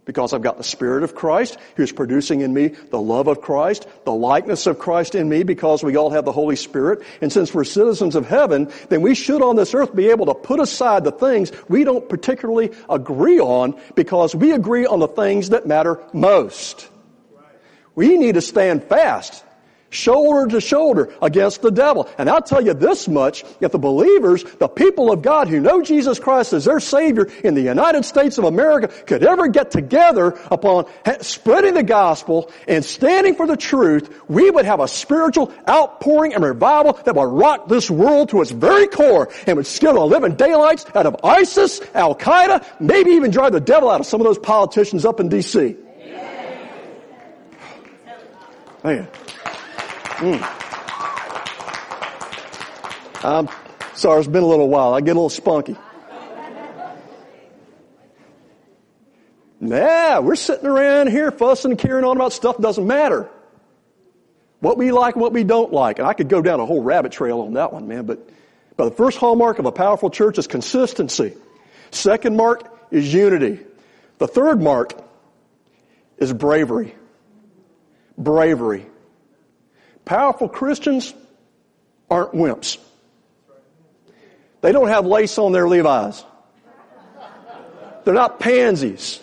because 0.06 0.34
I've 0.34 0.44
got 0.44 0.58
the 0.58 0.64
Spirit 0.64 1.04
of 1.04 1.16
Christ 1.16 1.58
who's 1.76 1.92
producing 1.92 2.42
in 2.42 2.54
me 2.54 2.68
the 2.68 3.02
love 3.02 3.28
of 3.28 3.42
Christ, 3.42 3.88
the 4.06 4.14
likeness 4.14 4.68
of 4.68 4.78
Christ 4.78 5.16
in 5.16 5.28
me 5.28 5.42
because 5.42 5.84
we 5.84 5.96
all 5.96 6.12
have 6.12 6.26
the 6.26 6.32
Holy 6.32 6.56
Spirit. 6.56 7.02
And 7.22 7.34
since 7.34 7.54
we're 7.54 7.64
citizens 7.64 8.16
of 8.16 8.28
heaven, 8.28 8.72
then 8.90 9.02
we 9.02 9.16
should 9.16 9.42
on 9.42 9.56
this 9.56 9.74
earth 9.74 9.96
be 9.96 10.10
able 10.10 10.28
to 10.28 10.36
put 10.36 10.60
aside 10.60 11.04
the 11.04 11.12
things 11.12 11.52
we 11.68 11.84
don't 11.84 12.08
particularly 12.08 12.72
agree 12.88 13.40
on 13.40 13.80
because 13.96 14.36
we 14.36 14.52
agree 14.52 14.86
on 14.86 15.00
the 15.00 15.08
things 15.08 15.50
that 15.50 15.66
matter 15.66 16.00
most. 16.14 16.88
We 17.96 18.18
need 18.18 18.36
to 18.36 18.42
stand 18.42 18.84
fast 18.84 19.44
shoulder 19.96 20.48
to 20.52 20.62
shoulder 20.62 21.14
against 21.22 21.62
the 21.62 21.72
devil. 21.72 22.10
And 22.18 22.30
I'll 22.30 22.42
tell 22.42 22.64
you 22.64 22.74
this 22.74 23.08
much, 23.08 23.44
if 23.62 23.72
the 23.72 23.80
believers, 23.80 24.44
the 24.44 24.68
people 24.68 25.12
of 25.12 25.22
God 25.22 25.48
who 25.48 25.60
know 25.60 25.82
Jesus 25.82 26.20
Christ 26.20 26.54
as 26.54 26.66
their 26.66 26.80
Savior 26.80 27.28
in 27.44 27.56
the 27.56 27.62
United 27.62 28.06
States 28.06 28.38
of 28.38 28.44
America 28.44 28.88
could 29.06 29.24
ever 29.24 29.48
get 29.48 29.72
together 29.72 30.38
upon 30.52 30.86
spreading 31.22 31.74
the 31.74 31.84
gospel 31.84 32.52
and 32.68 32.84
standing 32.84 33.36
for 33.36 33.48
the 33.48 33.58
truth, 33.58 34.14
we 34.28 34.52
would 34.52 34.66
have 34.66 34.80
a 34.80 34.88
spiritual 34.88 35.52
outpouring 35.70 36.34
and 36.34 36.44
revival 36.44 36.94
that 37.06 37.16
would 37.16 37.24
rock 37.24 37.68
this 37.68 37.90
world 37.90 38.30
to 38.30 38.42
its 38.42 38.52
very 38.52 38.88
core 38.88 39.30
and 39.48 39.58
would 39.58 39.68
scare 39.68 39.94
the 39.94 40.00
living 40.00 40.36
daylights 40.36 40.86
out 40.96 41.06
of 41.06 41.16
ISIS, 41.24 41.82
Al 41.94 42.16
Qaeda, 42.16 42.66
maybe 42.80 43.12
even 43.12 43.32
drive 43.32 43.54
the 43.54 43.60
devil 43.60 43.90
out 43.90 44.00
of 44.02 44.06
some 44.06 44.22
of 44.22 44.26
those 44.26 44.40
politicians 44.40 45.06
up 45.06 45.20
in 45.20 45.30
D.C. 45.30 45.78
Man. 48.84 49.08
Mm. 50.18 50.42
I'm 53.24 53.50
sorry, 53.96 54.20
it's 54.20 54.28
been 54.28 54.44
a 54.44 54.48
little 54.48 54.70
while. 54.70 54.94
I 54.94 55.02
get 55.02 55.12
a 55.12 55.20
little 55.20 55.30
spunky. 55.30 55.76
Nah, 59.60 60.22
we're 60.22 60.36
sitting 60.36 60.68
around 60.68 61.08
here 61.08 61.32
fussing 61.32 61.72
and 61.72 61.80
carrying 61.80 62.06
on 62.06 62.16
about 62.18 62.34
stuff 62.34 62.58
that 62.58 62.62
doesn't 62.62 62.86
matter. 62.86 63.30
What 64.60 64.78
we 64.78 64.92
like 64.92 65.16
and 65.16 65.22
what 65.22 65.34
we 65.34 65.44
don't 65.44 65.74
like. 65.74 66.00
And 66.00 66.08
I 66.08 66.14
could 66.14 66.30
go 66.30 66.42
down 66.42 66.60
a 66.60 66.66
whole 66.66 66.82
rabbit 66.82 67.12
trail 67.12 67.42
on 67.42 67.54
that 67.54 67.74
one, 67.74 67.88
man. 67.88 68.06
But, 68.06 68.30
but 68.78 68.86
the 68.86 68.96
first 68.96 69.18
hallmark 69.18 69.60
of 69.60 69.66
a 69.66 69.72
powerful 69.72 70.10
church 70.10 70.38
is 70.38 70.48
consistency. 70.48 71.34
Second 71.92 72.38
mark 72.38 72.64
is 72.92 73.14
unity. 73.14 73.60
The 74.18 74.28
third 74.28 74.62
mark 74.62 74.94
is 76.18 76.32
bravery. 76.32 76.96
Bravery. 78.18 78.86
Powerful 80.06 80.48
Christians 80.48 81.14
aren't 82.10 82.34
wimps. 82.34 82.78
They 84.62 84.72
don't 84.72 84.88
have 84.88 85.06
lace 85.06 85.38
on 85.38 85.52
their 85.52 85.68
Levi's. 85.68 86.24
They're 88.04 88.14
not 88.14 88.40
pansies. 88.40 89.20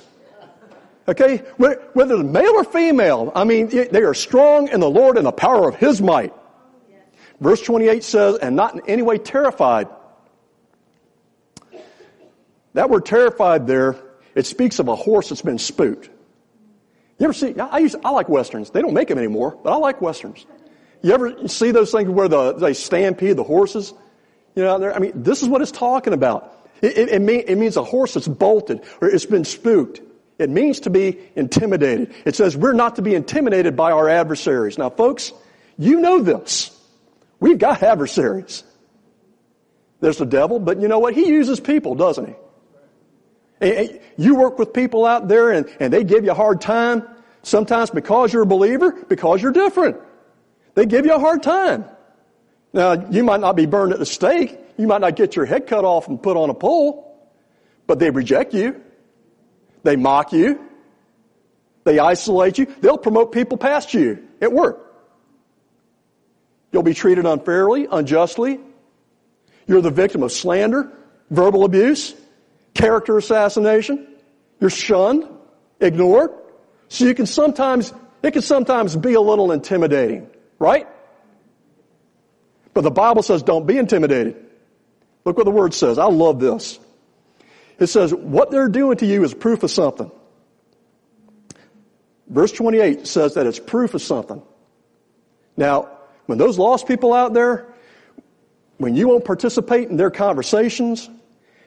Okay? 1.06 1.38
Whether 1.56 2.18
male 2.18 2.52
or 2.52 2.64
female, 2.64 3.32
I 3.34 3.44
mean, 3.44 3.68
they 3.68 4.02
are 4.02 4.14
strong 4.14 4.68
in 4.68 4.80
the 4.80 4.90
Lord 4.90 5.16
and 5.16 5.26
the 5.26 5.32
power 5.32 5.68
of 5.68 5.76
His 5.76 6.02
might. 6.02 6.34
Verse 7.40 7.60
28 7.62 8.04
says, 8.04 8.38
and 8.38 8.54
not 8.54 8.74
in 8.74 8.80
any 8.86 9.02
way 9.02 9.18
terrified. 9.18 9.88
That 12.74 12.88
word 12.88 13.04
terrified 13.04 13.66
there, 13.66 13.96
it 14.34 14.46
speaks 14.46 14.78
of 14.78 14.88
a 14.88 14.96
horse 14.96 15.28
that's 15.28 15.42
been 15.42 15.58
spooked. 15.58 16.08
You 17.18 17.24
ever 17.24 17.32
see, 17.32 17.58
I, 17.58 17.78
used, 17.78 17.96
I 18.04 18.10
like 18.10 18.28
westerns. 18.28 18.70
They 18.70 18.80
don't 18.80 18.94
make 18.94 19.08
them 19.08 19.18
anymore, 19.18 19.58
but 19.62 19.72
I 19.72 19.76
like 19.76 20.00
westerns. 20.00 20.46
You 21.02 21.12
ever 21.12 21.48
see 21.48 21.72
those 21.72 21.90
things 21.90 22.08
where 22.08 22.28
the, 22.28 22.52
they 22.52 22.74
stampede 22.74 23.36
the 23.36 23.44
horses? 23.44 23.92
You 24.54 24.64
know, 24.64 24.92
I 24.92 24.98
mean, 24.98 25.22
this 25.22 25.42
is 25.42 25.48
what 25.48 25.62
it's 25.62 25.72
talking 25.72 26.12
about. 26.12 26.70
It, 26.80 26.98
it, 26.98 27.08
it, 27.10 27.22
mean, 27.22 27.44
it 27.46 27.56
means 27.56 27.76
a 27.76 27.84
horse 27.84 28.14
that's 28.14 28.28
bolted 28.28 28.82
or 29.00 29.08
it's 29.08 29.26
been 29.26 29.44
spooked. 29.44 30.00
It 30.38 30.50
means 30.50 30.80
to 30.80 30.90
be 30.90 31.18
intimidated. 31.36 32.14
It 32.24 32.34
says 32.36 32.56
we're 32.56 32.72
not 32.72 32.96
to 32.96 33.02
be 33.02 33.14
intimidated 33.14 33.76
by 33.76 33.92
our 33.92 34.08
adversaries. 34.08 34.78
Now, 34.78 34.90
folks, 34.90 35.32
you 35.78 36.00
know 36.00 36.22
this. 36.22 36.76
We've 37.40 37.58
got 37.58 37.82
adversaries. 37.82 38.64
There's 40.00 40.18
the 40.18 40.26
devil, 40.26 40.58
but 40.58 40.80
you 40.80 40.88
know 40.88 40.98
what? 40.98 41.14
He 41.14 41.28
uses 41.28 41.60
people, 41.60 41.94
doesn't 41.94 42.34
he? 43.60 43.98
You 44.16 44.34
work 44.34 44.58
with 44.58 44.72
people 44.72 45.06
out 45.06 45.28
there 45.28 45.50
and, 45.50 45.68
and 45.78 45.92
they 45.92 46.02
give 46.02 46.24
you 46.24 46.32
a 46.32 46.34
hard 46.34 46.60
time, 46.60 47.04
sometimes 47.42 47.90
because 47.90 48.32
you're 48.32 48.42
a 48.42 48.46
believer, 48.46 48.92
because 49.08 49.40
you're 49.40 49.52
different. 49.52 49.96
They 50.74 50.86
give 50.86 51.06
you 51.06 51.14
a 51.14 51.18
hard 51.18 51.42
time. 51.42 51.84
Now, 52.72 53.08
you 53.10 53.22
might 53.22 53.40
not 53.40 53.56
be 53.56 53.66
burned 53.66 53.92
at 53.92 53.98
the 53.98 54.06
stake. 54.06 54.58
You 54.78 54.86
might 54.86 55.00
not 55.00 55.16
get 55.16 55.36
your 55.36 55.44
head 55.44 55.66
cut 55.66 55.84
off 55.84 56.08
and 56.08 56.22
put 56.22 56.36
on 56.36 56.48
a 56.48 56.54
pole, 56.54 57.14
but 57.86 57.98
they 57.98 58.10
reject 58.10 58.54
you. 58.54 58.80
They 59.82 59.96
mock 59.96 60.32
you. 60.32 60.60
They 61.84 61.98
isolate 61.98 62.58
you. 62.58 62.66
They'll 62.80 62.98
promote 62.98 63.32
people 63.32 63.58
past 63.58 63.92
you 63.92 64.26
at 64.40 64.52
work. 64.52 64.88
You'll 66.70 66.82
be 66.82 66.94
treated 66.94 67.26
unfairly, 67.26 67.86
unjustly. 67.90 68.60
You're 69.66 69.82
the 69.82 69.90
victim 69.90 70.22
of 70.22 70.32
slander, 70.32 70.90
verbal 71.30 71.64
abuse, 71.64 72.14
character 72.72 73.18
assassination. 73.18 74.08
You're 74.60 74.70
shunned, 74.70 75.28
ignored. 75.80 76.30
So 76.88 77.04
you 77.04 77.14
can 77.14 77.26
sometimes, 77.26 77.92
it 78.22 78.30
can 78.30 78.42
sometimes 78.42 78.96
be 78.96 79.14
a 79.14 79.20
little 79.20 79.52
intimidating. 79.52 80.30
Right? 80.62 80.86
But 82.72 82.82
the 82.82 82.90
Bible 82.92 83.24
says 83.24 83.42
don't 83.42 83.66
be 83.66 83.78
intimidated. 83.78 84.36
Look 85.24 85.36
what 85.36 85.44
the 85.44 85.50
word 85.50 85.74
says. 85.74 85.98
I 85.98 86.04
love 86.04 86.38
this. 86.38 86.78
It 87.80 87.88
says, 87.88 88.14
what 88.14 88.52
they're 88.52 88.68
doing 88.68 88.96
to 88.98 89.06
you 89.06 89.24
is 89.24 89.34
proof 89.34 89.64
of 89.64 89.72
something. 89.72 90.08
Verse 92.28 92.52
28 92.52 93.08
says 93.08 93.34
that 93.34 93.44
it's 93.44 93.58
proof 93.58 93.94
of 93.94 94.02
something. 94.02 94.40
Now, 95.56 95.88
when 96.26 96.38
those 96.38 96.58
lost 96.58 96.86
people 96.86 97.12
out 97.12 97.34
there, 97.34 97.66
when 98.78 98.94
you 98.94 99.08
won't 99.08 99.24
participate 99.24 99.88
in 99.88 99.96
their 99.96 100.12
conversations, 100.12 101.10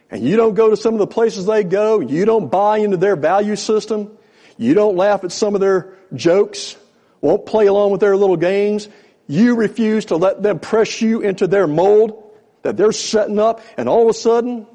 and 0.10 0.24
you 0.24 0.38
don't 0.38 0.54
go 0.54 0.70
to 0.70 0.78
some 0.78 0.94
of 0.94 1.00
the 1.00 1.08
places 1.08 1.46
they 1.46 1.66
go, 1.66 2.00
you 2.00 2.24
don't 2.24 2.50
buy 2.50 2.78
into 2.78 2.96
their 2.96 3.18
value 3.18 3.58
system, 3.58 4.18
you 4.58 4.74
don't 4.74 4.96
laugh 4.96 5.26
at 5.26 5.34
some 5.34 5.54
of 5.54 5.60
their 5.60 5.94
jokes, 6.14 6.78
won't 7.26 7.48
play 7.48 7.66
along 7.66 7.90
with 7.90 8.02
their 8.02 8.16
little 8.16 8.38
games. 8.38 8.88
You 9.26 9.56
refuse 9.56 10.06
to 10.06 10.16
let 10.16 10.44
them 10.44 10.60
press 10.60 11.02
you 11.02 11.22
into 11.22 11.48
their 11.48 11.66
mold 11.66 12.24
that 12.62 12.78
they're 12.78 12.92
setting 12.92 13.40
up 13.40 13.62
and 13.78 13.90
all 13.90 14.04
of 14.04 14.10
a 14.10 14.14
sudden 14.14 14.68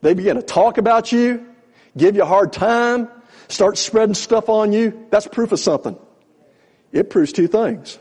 they 0.00 0.14
begin 0.14 0.36
to 0.36 0.42
talk 0.42 0.78
about 0.78 1.12
you, 1.12 1.46
give 1.94 2.16
you 2.16 2.22
a 2.22 2.26
hard 2.26 2.54
time, 2.54 3.10
start 3.48 3.76
spreading 3.76 4.14
stuff 4.14 4.48
on 4.48 4.72
you. 4.72 5.06
That's 5.10 5.28
proof 5.28 5.52
of 5.52 5.60
something. 5.60 5.98
It 6.90 7.10
proves 7.10 7.34
two 7.34 7.48
things. 7.48 7.98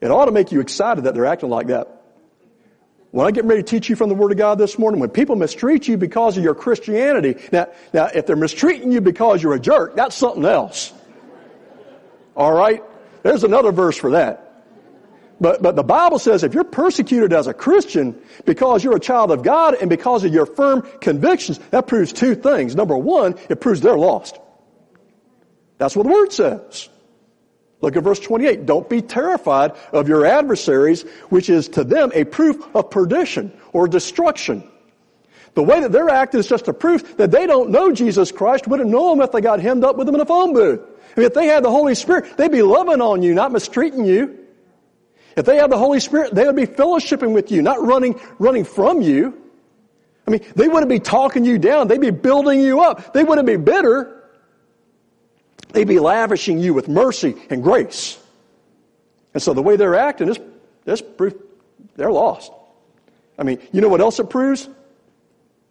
It 0.00 0.10
ought 0.10 0.24
to 0.24 0.32
make 0.32 0.50
you 0.50 0.58
excited 0.58 1.04
that 1.04 1.14
they're 1.14 1.26
acting 1.26 1.50
like 1.50 1.68
that. 1.68 2.02
When 3.12 3.28
I 3.28 3.30
get 3.30 3.44
ready 3.44 3.62
to 3.62 3.68
teach 3.68 3.88
you 3.88 3.94
from 3.94 4.08
the 4.08 4.16
Word 4.16 4.32
of 4.32 4.38
God 4.38 4.58
this 4.58 4.76
morning, 4.76 4.98
when 4.98 5.10
people 5.10 5.36
mistreat 5.36 5.86
you 5.86 5.96
because 5.96 6.36
of 6.36 6.42
your 6.42 6.56
Christianity, 6.56 7.36
now, 7.52 7.68
now 7.92 8.06
if 8.06 8.26
they're 8.26 8.34
mistreating 8.34 8.90
you 8.90 9.00
because 9.00 9.40
you're 9.40 9.54
a 9.54 9.60
jerk, 9.60 9.94
that's 9.94 10.16
something 10.16 10.44
else. 10.44 10.92
All 12.36 12.52
right? 12.52 12.82
There's 13.22 13.44
another 13.44 13.72
verse 13.72 13.96
for 13.96 14.10
that. 14.10 14.44
But, 15.40 15.62
but 15.62 15.76
the 15.76 15.82
Bible 15.82 16.18
says 16.18 16.44
if 16.44 16.54
you're 16.54 16.64
persecuted 16.64 17.32
as 17.32 17.46
a 17.46 17.54
Christian 17.54 18.20
because 18.44 18.84
you're 18.84 18.96
a 18.96 19.00
child 19.00 19.30
of 19.30 19.42
God 19.42 19.74
and 19.74 19.90
because 19.90 20.24
of 20.24 20.32
your 20.32 20.46
firm 20.46 20.82
convictions, 21.00 21.58
that 21.70 21.86
proves 21.86 22.12
two 22.12 22.34
things. 22.34 22.76
Number 22.76 22.96
one, 22.96 23.34
it 23.48 23.60
proves 23.60 23.80
they're 23.80 23.96
lost. 23.96 24.38
That's 25.78 25.96
what 25.96 26.04
the 26.04 26.12
Word 26.12 26.32
says. 26.32 26.88
Look 27.80 27.96
at 27.96 28.02
verse 28.02 28.20
28. 28.20 28.64
Don't 28.64 28.88
be 28.88 29.02
terrified 29.02 29.72
of 29.92 30.08
your 30.08 30.24
adversaries, 30.24 31.02
which 31.28 31.50
is 31.50 31.68
to 31.70 31.84
them 31.84 32.12
a 32.14 32.24
proof 32.24 32.56
of 32.74 32.90
perdition 32.90 33.52
or 33.72 33.88
destruction. 33.88 34.70
The 35.54 35.62
way 35.62 35.80
that 35.80 35.92
they're 35.92 36.08
acting 36.08 36.40
is 36.40 36.48
just 36.48 36.68
a 36.68 36.72
proof 36.72 37.16
that 37.16 37.30
they 37.30 37.46
don't 37.46 37.70
know 37.70 37.92
Jesus 37.92 38.32
Christ, 38.32 38.66
wouldn't 38.66 38.88
know 38.88 39.12
him 39.12 39.20
if 39.20 39.32
they 39.32 39.40
got 39.40 39.60
hemmed 39.60 39.84
up 39.84 39.96
with 39.96 40.08
him 40.08 40.14
in 40.14 40.20
a 40.20 40.26
phone 40.26 40.54
booth. 40.54 40.80
I 41.16 41.20
mean, 41.20 41.26
if 41.26 41.34
they 41.34 41.46
had 41.46 41.64
the 41.64 41.70
Holy 41.70 41.94
Spirit, 41.94 42.36
they'd 42.36 42.50
be 42.50 42.62
loving 42.62 43.00
on 43.00 43.22
you, 43.22 43.34
not 43.34 43.52
mistreating 43.52 44.04
you. 44.04 44.38
If 45.36 45.44
they 45.46 45.56
had 45.56 45.70
the 45.70 45.78
Holy 45.78 46.00
Spirit, 46.00 46.34
they 46.34 46.46
would 46.46 46.56
be 46.56 46.66
fellowshipping 46.66 47.32
with 47.32 47.50
you, 47.50 47.62
not 47.62 47.82
running, 47.82 48.20
running 48.38 48.64
from 48.64 49.00
you. 49.00 49.40
I 50.26 50.30
mean, 50.30 50.44
they 50.56 50.68
wouldn't 50.68 50.88
be 50.88 51.00
talking 51.00 51.44
you 51.44 51.58
down. 51.58 51.88
They'd 51.88 52.00
be 52.00 52.10
building 52.10 52.60
you 52.60 52.80
up. 52.80 53.12
They 53.12 53.24
wouldn't 53.24 53.46
be 53.46 53.56
bitter. 53.56 54.22
They'd 55.72 55.88
be 55.88 55.98
lavishing 55.98 56.60
you 56.60 56.72
with 56.72 56.88
mercy 56.88 57.34
and 57.50 57.62
grace. 57.62 58.18
And 59.34 59.42
so 59.42 59.54
the 59.54 59.62
way 59.62 59.76
they're 59.76 59.96
acting 59.96 60.28
is, 60.28 60.38
is 60.86 61.02
proof 61.02 61.34
they're 61.96 62.12
lost. 62.12 62.52
I 63.38 63.42
mean, 63.42 63.58
you 63.72 63.80
know 63.80 63.88
what 63.88 64.00
else 64.00 64.18
it 64.20 64.30
proves? 64.30 64.68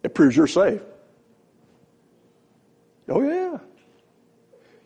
It 0.02 0.14
proves 0.14 0.36
you're 0.36 0.46
saved. 0.46 0.82
Oh 3.08 3.22
yeah. 3.22 3.58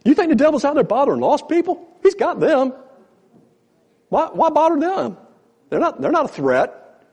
You 0.05 0.15
think 0.15 0.31
the 0.31 0.37
devil's 0.37 0.65
out 0.65 0.75
there 0.75 0.85
bothering 0.85 1.21
lost 1.21 1.49
people? 1.49 1.87
He's 2.03 2.15
got 2.15 2.41
them. 2.41 2.73
Why, 4.09 4.29
why 4.33 4.51
bother 4.51 4.81
them? 4.81 5.17
They're 5.71 5.81
not, 5.81 6.01
they're 6.01 6.13
not 6.13 6.25
a 6.25 6.29
threat. 6.29 7.05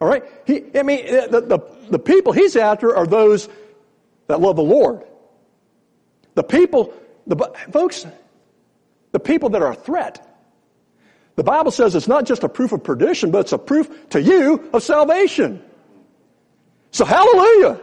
All 0.00 0.08
right? 0.08 0.24
He, 0.46 0.64
I 0.74 0.82
mean, 0.82 1.06
the, 1.06 1.40
the, 1.40 1.58
the 1.90 1.98
people 1.98 2.32
he's 2.32 2.56
after 2.56 2.96
are 2.96 3.06
those 3.06 3.48
that 4.26 4.40
love 4.40 4.56
the 4.56 4.62
Lord. 4.62 5.04
The 6.34 6.42
people, 6.42 6.92
the, 7.26 7.36
folks, 7.70 8.06
the 9.12 9.20
people 9.20 9.50
that 9.50 9.62
are 9.62 9.72
a 9.72 9.76
threat. 9.76 10.28
The 11.36 11.44
Bible 11.44 11.70
says 11.70 11.94
it's 11.94 12.08
not 12.08 12.24
just 12.24 12.42
a 12.42 12.48
proof 12.48 12.72
of 12.72 12.82
perdition, 12.82 13.30
but 13.30 13.40
it's 13.40 13.52
a 13.52 13.58
proof 13.58 14.08
to 14.10 14.20
you 14.20 14.68
of 14.72 14.82
salvation. 14.82 15.62
So 16.90 17.04
hallelujah. 17.04 17.80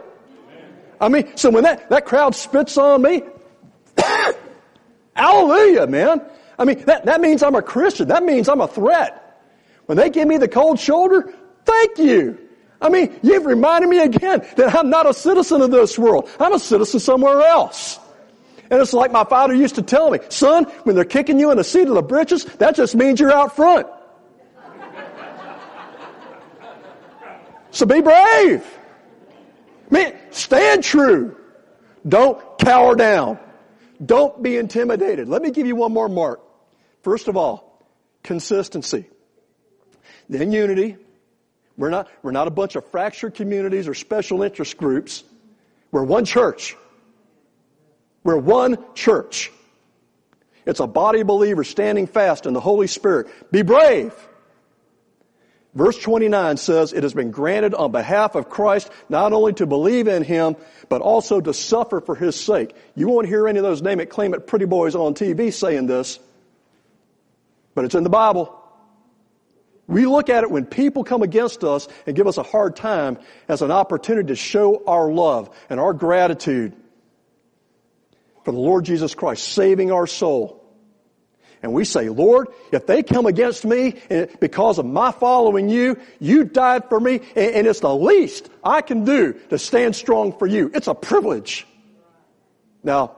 I 1.00 1.08
mean, 1.08 1.36
so 1.36 1.50
when 1.50 1.64
that, 1.64 1.88
that 1.90 2.04
crowd 2.04 2.34
spits 2.34 2.76
on 2.76 3.02
me, 3.02 3.22
Hallelujah, 5.20 5.86
man. 5.86 6.22
I 6.58 6.64
mean, 6.64 6.82
that, 6.86 7.04
that 7.04 7.20
means 7.20 7.42
I'm 7.42 7.54
a 7.54 7.60
Christian. 7.60 8.08
That 8.08 8.24
means 8.24 8.48
I'm 8.48 8.62
a 8.62 8.68
threat. 8.68 9.38
When 9.84 9.98
they 9.98 10.08
give 10.08 10.26
me 10.26 10.38
the 10.38 10.48
cold 10.48 10.80
shoulder, 10.80 11.34
thank 11.66 11.98
you. 11.98 12.38
I 12.80 12.88
mean, 12.88 13.14
you've 13.22 13.44
reminded 13.44 13.90
me 13.90 13.98
again 13.98 14.42
that 14.56 14.74
I'm 14.74 14.88
not 14.88 15.06
a 15.06 15.12
citizen 15.12 15.60
of 15.60 15.70
this 15.70 15.98
world. 15.98 16.30
I'm 16.40 16.54
a 16.54 16.58
citizen 16.58 17.00
somewhere 17.00 17.42
else. 17.42 17.98
And 18.70 18.80
it's 18.80 18.94
like 18.94 19.12
my 19.12 19.24
father 19.24 19.52
used 19.52 19.74
to 19.74 19.82
tell 19.82 20.10
me, 20.10 20.20
son, 20.30 20.64
when 20.84 20.96
they're 20.96 21.04
kicking 21.04 21.38
you 21.38 21.50
in 21.50 21.58
the 21.58 21.64
seat 21.64 21.88
of 21.88 21.94
the 21.94 22.02
britches, 22.02 22.44
that 22.44 22.74
just 22.74 22.94
means 22.94 23.20
you're 23.20 23.32
out 23.32 23.54
front. 23.54 23.86
so 27.72 27.84
be 27.84 28.00
brave. 28.00 28.64
Man, 29.90 30.16
stand 30.30 30.82
true. 30.82 31.36
Don't 32.08 32.40
cower 32.58 32.94
down. 32.94 33.38
Don't 34.04 34.42
be 34.42 34.56
intimidated. 34.56 35.28
Let 35.28 35.42
me 35.42 35.50
give 35.50 35.66
you 35.66 35.76
one 35.76 35.92
more 35.92 36.08
mark. 36.08 36.40
First 37.02 37.28
of 37.28 37.36
all, 37.36 37.84
consistency. 38.22 39.06
Then 40.28 40.52
unity. 40.52 40.96
We're 41.76 41.90
not, 41.90 42.08
we're 42.22 42.32
not 42.32 42.46
a 42.46 42.50
bunch 42.50 42.76
of 42.76 42.86
fractured 42.90 43.34
communities 43.34 43.88
or 43.88 43.94
special 43.94 44.42
interest 44.42 44.76
groups. 44.76 45.24
We're 45.90 46.04
one 46.04 46.24
church. 46.24 46.76
We're 48.22 48.36
one 48.36 48.78
church. 48.94 49.50
It's 50.66 50.80
a 50.80 50.86
body 50.86 51.20
of 51.20 51.26
believers 51.26 51.68
standing 51.68 52.06
fast 52.06 52.46
in 52.46 52.52
the 52.52 52.60
Holy 52.60 52.86
Spirit. 52.86 53.28
Be 53.50 53.62
brave. 53.62 54.12
Verse 55.74 55.96
29 55.98 56.56
says, 56.56 56.92
It 56.92 57.04
has 57.04 57.14
been 57.14 57.30
granted 57.30 57.74
on 57.74 57.92
behalf 57.92 58.34
of 58.34 58.48
Christ 58.48 58.90
not 59.08 59.32
only 59.32 59.52
to 59.54 59.66
believe 59.66 60.08
in 60.08 60.24
Him, 60.24 60.56
but 60.88 61.00
also 61.00 61.40
to 61.40 61.54
suffer 61.54 62.00
for 62.00 62.16
His 62.16 62.34
sake. 62.34 62.74
You 62.96 63.08
won't 63.08 63.28
hear 63.28 63.46
any 63.46 63.58
of 63.58 63.64
those 63.64 63.80
name 63.80 64.00
it, 64.00 64.10
claim 64.10 64.34
it 64.34 64.46
pretty 64.46 64.64
boys 64.64 64.96
on 64.96 65.14
TV 65.14 65.52
saying 65.52 65.86
this, 65.86 66.18
but 67.74 67.84
it's 67.84 67.94
in 67.94 68.02
the 68.02 68.10
Bible. 68.10 68.56
We 69.86 70.06
look 70.06 70.28
at 70.28 70.44
it 70.44 70.50
when 70.50 70.66
people 70.66 71.02
come 71.02 71.22
against 71.22 71.64
us 71.64 71.88
and 72.06 72.14
give 72.14 72.26
us 72.26 72.36
a 72.36 72.44
hard 72.44 72.76
time 72.76 73.18
as 73.48 73.62
an 73.62 73.70
opportunity 73.70 74.28
to 74.28 74.36
show 74.36 74.84
our 74.86 75.10
love 75.10 75.50
and 75.68 75.80
our 75.80 75.92
gratitude 75.92 76.74
for 78.44 78.52
the 78.52 78.58
Lord 78.58 78.84
Jesus 78.84 79.14
Christ 79.14 79.48
saving 79.48 79.90
our 79.92 80.06
soul. 80.06 80.59
And 81.62 81.74
we 81.74 81.84
say, 81.84 82.08
Lord, 82.08 82.48
if 82.72 82.86
they 82.86 83.02
come 83.02 83.26
against 83.26 83.64
me 83.64 84.00
eh, 84.08 84.26
because 84.40 84.78
of 84.78 84.86
my 84.86 85.12
following 85.12 85.68
you, 85.68 85.98
you 86.18 86.44
died 86.44 86.88
for 86.88 86.98
me, 86.98 87.20
and 87.36 87.66
it's 87.66 87.80
the 87.80 87.94
least 87.94 88.48
I 88.64 88.80
can 88.80 89.04
do 89.04 89.34
to 89.50 89.58
stand 89.58 89.94
strong 89.94 90.38
for 90.38 90.46
you. 90.46 90.70
It's 90.72 90.88
a 90.88 90.94
privilege. 90.94 91.66
Now, 92.82 93.16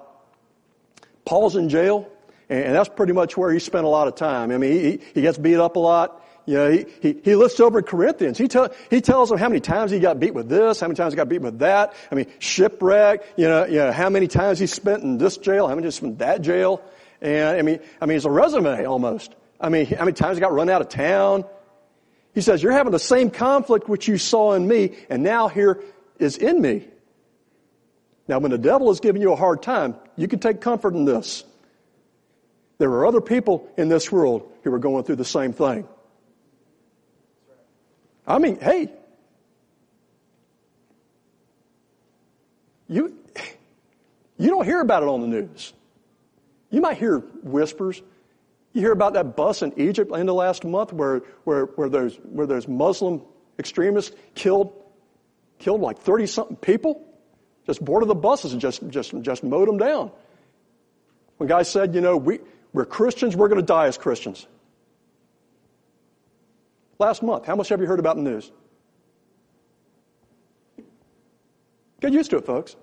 Paul's 1.25 1.55
in 1.55 1.69
jail, 1.69 2.09
and 2.49 2.75
that's 2.75 2.89
pretty 2.89 3.13
much 3.13 3.37
where 3.37 3.53
he 3.53 3.61
spent 3.61 3.85
a 3.85 3.89
lot 3.89 4.09
of 4.09 4.17
time. 4.17 4.51
I 4.51 4.59
mean, 4.59 4.73
he, 4.73 5.01
he 5.15 5.23
gets 5.23 5.39
beat 5.39 5.57
up 5.57 5.77
a 5.77 5.79
lot. 5.79 6.19
You 6.45 6.55
know, 6.55 6.71
he, 6.73 6.87
he, 7.01 7.21
he 7.23 7.37
lists 7.37 7.61
over 7.61 7.81
Corinthians. 7.83 8.37
He, 8.37 8.49
tell, 8.49 8.75
he 8.91 9.01
tells 9.01 9.29
them 9.29 9.39
how 9.39 9.49
many 9.49 9.61
times 9.61 9.93
he 9.93 10.01
got 10.01 10.19
beat 10.19 10.35
with 10.35 10.49
this, 10.49 10.81
how 10.81 10.89
many 10.89 10.97
times 10.97 11.13
he 11.13 11.17
got 11.17 11.29
beat 11.29 11.41
with 11.41 11.61
that. 11.61 11.95
I 12.11 12.17
mean, 12.17 12.27
shipwreck, 12.41 13.23
you 13.37 13.47
know, 13.47 13.65
you 13.67 13.77
know, 13.77 13.93
how 13.93 14.11
many 14.11 14.27
times 14.27 14.59
he 14.59 14.67
spent 14.67 15.05
in 15.05 15.19
this 15.19 15.37
jail, 15.37 15.69
how 15.69 15.75
many 15.77 15.85
times 15.85 15.95
spent 15.95 16.13
in 16.15 16.19
that 16.19 16.43
jail. 16.43 16.83
And 17.23 17.57
I 17.57 17.63
mean, 17.63 17.81
I 18.01 18.07
mean, 18.07 18.17
it's 18.17 18.27
a 18.27 18.31
resume 18.31 18.85
almost. 18.85 19.35
I 19.61 19.69
mean, 19.69 19.87
how 19.87 20.05
many 20.05 20.13
times 20.13 20.37
he 20.37 20.41
got 20.41 20.53
run 20.53 20.69
out 20.69 20.81
of 20.83 20.89
town? 20.89 21.45
He 22.35 22.41
says, 22.41 22.63
you're 22.63 22.73
having 22.73 22.91
the 22.91 22.99
same 22.99 23.31
conflict 23.31 23.89
which 23.89 24.09
you 24.09 24.19
saw 24.19 24.55
in 24.55 24.67
me, 24.67 24.97
and 25.09 25.23
now 25.23 25.47
here 25.49 25.81
is 26.19 26.37
in 26.37 26.61
me. 26.61 26.89
Now, 28.27 28.41
when 28.41 28.51
the 28.51 28.59
devil 28.59 28.91
is 28.91 28.99
giving 28.99 29.23
you 29.23 29.33
a 29.33 29.37
hard 29.37 29.63
time, 29.63 29.95
you 30.17 30.27
can 30.27 30.41
take 30.41 30.61
comfort 30.61 30.95
in 30.95 31.05
this. 31.05 31.45
There 32.79 32.91
are 32.91 33.07
other 33.07 33.21
people 33.21 33.71
in 33.77 33.89
this 33.89 34.11
world 34.11 34.51
who 34.65 34.75
are 34.75 34.79
going 34.81 35.05
through 35.05 35.17
the 35.17 35.25
same 35.25 35.53
thing. 35.53 35.87
I 38.27 38.39
mean, 38.39 38.59
hey, 38.59 38.91
you, 42.89 43.17
you 44.39 44.49
don't 44.49 44.65
hear 44.65 44.81
about 44.81 45.05
it 45.05 45.09
on 45.09 45.21
the 45.21 45.29
news. 45.29 45.73
You 46.73 46.81
might 46.81 46.97
hear 46.97 47.19
whispers. 47.19 48.03
You 48.73 48.81
hear 48.81 48.93
about 48.93 49.13
that 49.13 49.37
bus 49.37 49.63
in 49.63 49.79
Egypt 49.79 50.11
in 50.17 50.27
the 50.27 50.35
last 50.35 50.65
month 50.65 50.93
where, 50.93 51.19
where, 51.45 51.67
where, 51.67 51.89
those, 51.89 52.17
where 52.25 52.47
those 52.47 52.67
Muslim 52.67 53.23
extremists 53.59 54.17
killed, 54.35 54.73
killed 55.59 55.83
like 55.83 55.99
30 55.99 56.27
something 56.27 56.57
people. 56.57 57.07
Just 57.67 57.85
boarded 57.85 58.09
the 58.09 58.15
buses 58.15 58.53
and 58.53 58.61
just, 58.61 58.89
just, 58.89 59.15
just 59.21 59.45
mowed 59.45 59.69
them 59.69 59.77
down. 59.77 60.11
When 61.37 61.49
guys 61.49 61.71
said, 61.71 61.95
you 61.95 62.01
know, 62.01 62.17
we, 62.17 62.41
we're 62.73 62.87
Christians, 62.87 63.37
we're 63.37 63.49
going 63.49 63.61
to 63.61 63.67
die 63.67 63.87
as 63.87 63.99
Christians. 63.99 64.47
Last 66.99 67.23
month, 67.23 67.45
how 67.45 67.55
much 67.55 67.69
have 67.69 67.81
you 67.81 67.87
heard 67.87 68.01
about 68.01 68.17
in 68.17 68.25
the 68.25 68.31
news? 68.31 68.51
Get 72.01 72.13
used 72.13 72.31
to 72.31 72.39
it, 72.39 72.47
folks. 72.47 72.77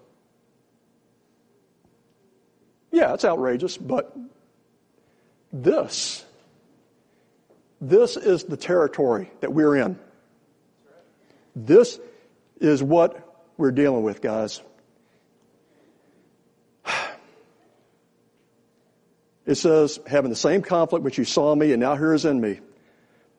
Yeah, 2.91 3.13
it's 3.13 3.25
outrageous, 3.25 3.77
but 3.77 4.15
this, 5.51 6.23
this 7.81 8.17
is 8.17 8.43
the 8.43 8.57
territory 8.57 9.31
that 9.41 9.53
we're 9.53 9.75
in. 9.75 9.99
This 11.55 11.99
is 12.59 12.81
what 12.81 13.47
we're 13.57 13.71
dealing 13.71 14.03
with, 14.03 14.21
guys. 14.21 14.61
It 19.45 19.55
says, 19.55 19.99
having 20.05 20.29
the 20.29 20.35
same 20.35 20.61
conflict 20.61 21.03
which 21.03 21.17
you 21.17 21.23
saw 21.23 21.55
me 21.55 21.71
and 21.71 21.79
now 21.79 21.95
here 21.95 22.13
is 22.13 22.23
in 22.23 22.39
me. 22.39 22.59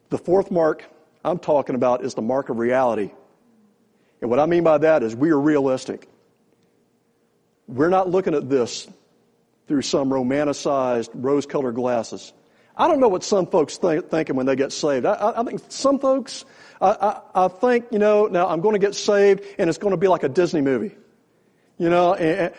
The 0.08 0.18
fourth 0.18 0.50
mark 0.50 0.84
I'm 1.24 1.38
talking 1.38 1.76
about 1.76 2.04
is 2.04 2.14
the 2.14 2.22
mark 2.22 2.48
of 2.48 2.58
reality. 2.58 3.12
And 4.20 4.28
what 4.28 4.40
I 4.40 4.46
mean 4.46 4.64
by 4.64 4.78
that 4.78 5.04
is 5.04 5.14
we 5.14 5.30
are 5.30 5.38
realistic. 5.38 6.08
We're 7.68 7.90
not 7.90 8.10
looking 8.10 8.34
at 8.34 8.50
this 8.50 8.88
through 9.70 9.82
some 9.82 10.10
romanticized 10.10 11.10
rose 11.14 11.46
colored 11.46 11.76
glasses. 11.76 12.32
I 12.76 12.88
don't 12.88 12.98
know 12.98 13.06
what 13.06 13.22
some 13.22 13.46
folks 13.46 13.76
think 13.76 14.10
thinking 14.10 14.34
when 14.34 14.46
they 14.46 14.56
get 14.56 14.72
saved. 14.72 15.06
I, 15.06 15.32
I 15.36 15.44
think 15.44 15.60
some 15.68 16.00
folks, 16.00 16.44
I, 16.80 17.20
I, 17.34 17.44
I 17.44 17.48
think, 17.48 17.86
you 17.92 18.00
know, 18.00 18.26
now 18.26 18.48
I'm 18.48 18.62
going 18.62 18.72
to 18.72 18.80
get 18.80 18.96
saved 18.96 19.44
and 19.60 19.70
it's 19.70 19.78
going 19.78 19.92
to 19.92 19.96
be 19.96 20.08
like 20.08 20.24
a 20.24 20.28
Disney 20.28 20.60
movie. 20.60 20.96
You 21.80 21.88
know, 21.88 22.14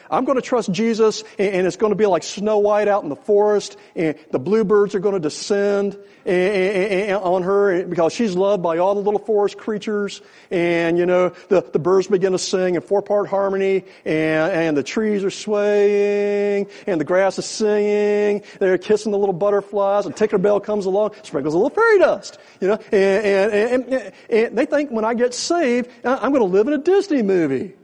I'm 0.09 0.25
going 0.25 0.37
to 0.37 0.41
trust 0.41 0.71
Jesus, 0.71 1.23
and 1.37 1.67
it's 1.67 1.75
going 1.75 1.91
to 1.91 1.95
be 1.95 2.07
like 2.07 2.23
Snow 2.23 2.57
White 2.57 2.87
out 2.87 3.03
in 3.03 3.09
the 3.09 3.15
forest, 3.15 3.77
and 3.95 4.15
the 4.31 4.39
bluebirds 4.39 4.95
are 4.95 4.99
going 4.99 5.13
to 5.13 5.19
descend 5.19 5.95
on 6.25 7.43
her 7.43 7.85
because 7.85 8.13
she's 8.13 8.35
loved 8.35 8.63
by 8.63 8.79
all 8.79 8.95
the 8.95 9.01
little 9.01 9.19
forest 9.19 9.59
creatures, 9.59 10.23
and 10.49 10.97
you 10.97 11.05
know, 11.05 11.29
the, 11.49 11.61
the 11.61 11.77
birds 11.77 12.07
begin 12.07 12.31
to 12.31 12.39
sing 12.39 12.73
in 12.73 12.81
four-part 12.81 13.29
harmony, 13.29 13.85
and, 14.05 14.51
and 14.51 14.75
the 14.75 14.81
trees 14.81 15.23
are 15.23 15.29
swaying, 15.29 16.65
and 16.87 16.99
the 16.99 17.05
grass 17.05 17.37
is 17.37 17.45
singing, 17.45 18.41
they're 18.57 18.79
kissing 18.79 19.11
the 19.11 19.19
little 19.19 19.33
butterflies, 19.33 20.07
and 20.07 20.15
Tinkerbell 20.15 20.63
comes 20.63 20.87
along, 20.87 21.11
sprinkles 21.21 21.53
a 21.53 21.57
little 21.57 21.69
fairy 21.69 21.99
dust, 21.99 22.39
you 22.59 22.69
know, 22.69 22.79
and, 22.91 23.53
and, 23.53 23.85
and, 23.85 24.13
and 24.31 24.57
they 24.57 24.65
think 24.65 24.89
when 24.89 25.05
I 25.05 25.13
get 25.13 25.35
saved, 25.35 25.91
I'm 26.03 26.31
going 26.31 26.41
to 26.41 26.45
live 26.45 26.65
in 26.65 26.73
a 26.73 26.79
Disney 26.79 27.21
movie. 27.21 27.75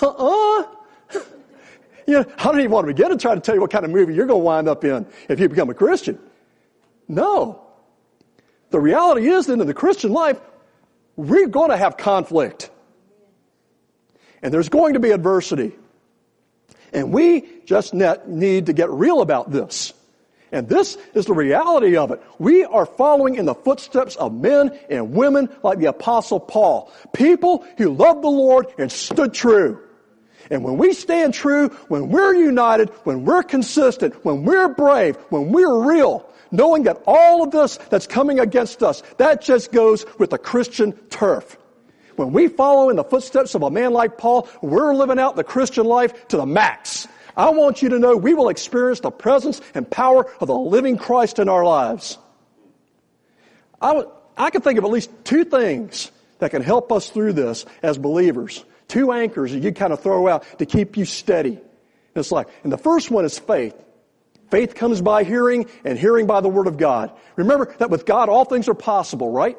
Uh-uh. 0.00 0.66
You 2.06 2.14
know, 2.14 2.24
I 2.38 2.44
don't 2.44 2.58
even 2.58 2.70
want 2.70 2.88
to 2.88 2.92
begin 2.92 3.10
to 3.10 3.16
try 3.16 3.34
to 3.34 3.40
tell 3.40 3.54
you 3.54 3.60
what 3.60 3.70
kind 3.70 3.84
of 3.84 3.90
movie 3.90 4.14
you're 4.14 4.26
going 4.26 4.40
to 4.40 4.44
wind 4.44 4.68
up 4.68 4.84
in 4.84 5.06
if 5.28 5.38
you 5.38 5.48
become 5.48 5.70
a 5.70 5.74
Christian. 5.74 6.18
No. 7.06 7.66
The 8.70 8.80
reality 8.80 9.28
is 9.28 9.46
that 9.46 9.60
in 9.60 9.66
the 9.66 9.74
Christian 9.74 10.12
life, 10.12 10.40
we're 11.16 11.48
going 11.48 11.70
to 11.70 11.76
have 11.76 11.96
conflict. 11.96 12.70
And 14.42 14.52
there's 14.52 14.68
going 14.68 14.94
to 14.94 15.00
be 15.00 15.10
adversity. 15.10 15.76
And 16.92 17.12
we 17.12 17.46
just 17.66 17.94
need 17.94 18.66
to 18.66 18.72
get 18.72 18.90
real 18.90 19.20
about 19.20 19.50
this. 19.50 19.92
And 20.52 20.68
this 20.68 20.98
is 21.14 21.26
the 21.26 21.34
reality 21.34 21.96
of 21.96 22.10
it. 22.10 22.22
We 22.38 22.64
are 22.64 22.86
following 22.86 23.36
in 23.36 23.44
the 23.44 23.54
footsteps 23.54 24.16
of 24.16 24.34
men 24.34 24.76
and 24.88 25.12
women 25.12 25.48
like 25.62 25.78
the 25.78 25.86
apostle 25.86 26.40
Paul. 26.40 26.92
People 27.12 27.64
who 27.78 27.90
loved 27.94 28.22
the 28.22 28.28
Lord 28.28 28.66
and 28.78 28.90
stood 28.90 29.32
true. 29.32 29.80
And 30.50 30.64
when 30.64 30.76
we 30.78 30.92
stand 30.92 31.34
true, 31.34 31.68
when 31.88 32.08
we're 32.08 32.34
united, 32.34 32.88
when 33.04 33.24
we're 33.24 33.44
consistent, 33.44 34.24
when 34.24 34.44
we're 34.44 34.68
brave, 34.68 35.16
when 35.28 35.52
we're 35.52 35.84
real, 35.84 36.28
knowing 36.50 36.84
that 36.84 37.02
all 37.06 37.44
of 37.44 37.52
this 37.52 37.76
that's 37.90 38.08
coming 38.08 38.40
against 38.40 38.82
us, 38.82 39.02
that 39.18 39.42
just 39.42 39.70
goes 39.70 40.04
with 40.18 40.30
the 40.30 40.38
Christian 40.38 40.92
turf. 41.10 41.56
When 42.16 42.32
we 42.32 42.48
follow 42.48 42.90
in 42.90 42.96
the 42.96 43.04
footsteps 43.04 43.54
of 43.54 43.62
a 43.62 43.70
man 43.70 43.92
like 43.92 44.18
Paul, 44.18 44.48
we're 44.60 44.94
living 44.94 45.18
out 45.18 45.36
the 45.36 45.44
Christian 45.44 45.86
life 45.86 46.28
to 46.28 46.36
the 46.36 46.46
max. 46.46 47.06
I 47.36 47.50
want 47.50 47.82
you 47.82 47.90
to 47.90 47.98
know 47.98 48.16
we 48.16 48.34
will 48.34 48.48
experience 48.48 49.00
the 49.00 49.10
presence 49.10 49.60
and 49.74 49.90
power 49.90 50.30
of 50.40 50.48
the 50.48 50.56
living 50.56 50.98
Christ 50.98 51.38
in 51.38 51.48
our 51.48 51.64
lives. 51.64 52.18
I, 53.80 54.04
I 54.36 54.50
can 54.50 54.62
think 54.62 54.78
of 54.78 54.84
at 54.84 54.90
least 54.90 55.10
two 55.24 55.44
things 55.44 56.10
that 56.38 56.50
can 56.50 56.62
help 56.62 56.92
us 56.92 57.10
through 57.10 57.34
this 57.34 57.64
as 57.82 57.98
believers. 57.98 58.64
Two 58.88 59.12
anchors 59.12 59.52
that 59.52 59.62
you 59.62 59.72
kind 59.72 59.92
of 59.92 60.00
throw 60.00 60.26
out 60.28 60.44
to 60.58 60.66
keep 60.66 60.96
you 60.96 61.04
steady. 61.04 61.52
And 61.52 62.16
it's 62.16 62.32
like, 62.32 62.48
and 62.64 62.72
the 62.72 62.78
first 62.78 63.10
one 63.10 63.24
is 63.24 63.38
faith. 63.38 63.74
Faith 64.50 64.74
comes 64.74 65.00
by 65.00 65.22
hearing, 65.22 65.66
and 65.84 65.96
hearing 65.96 66.26
by 66.26 66.40
the 66.40 66.48
Word 66.48 66.66
of 66.66 66.76
God. 66.76 67.12
Remember 67.36 67.72
that 67.78 67.88
with 67.88 68.04
God 68.04 68.28
all 68.28 68.44
things 68.44 68.68
are 68.68 68.74
possible, 68.74 69.30
right? 69.30 69.56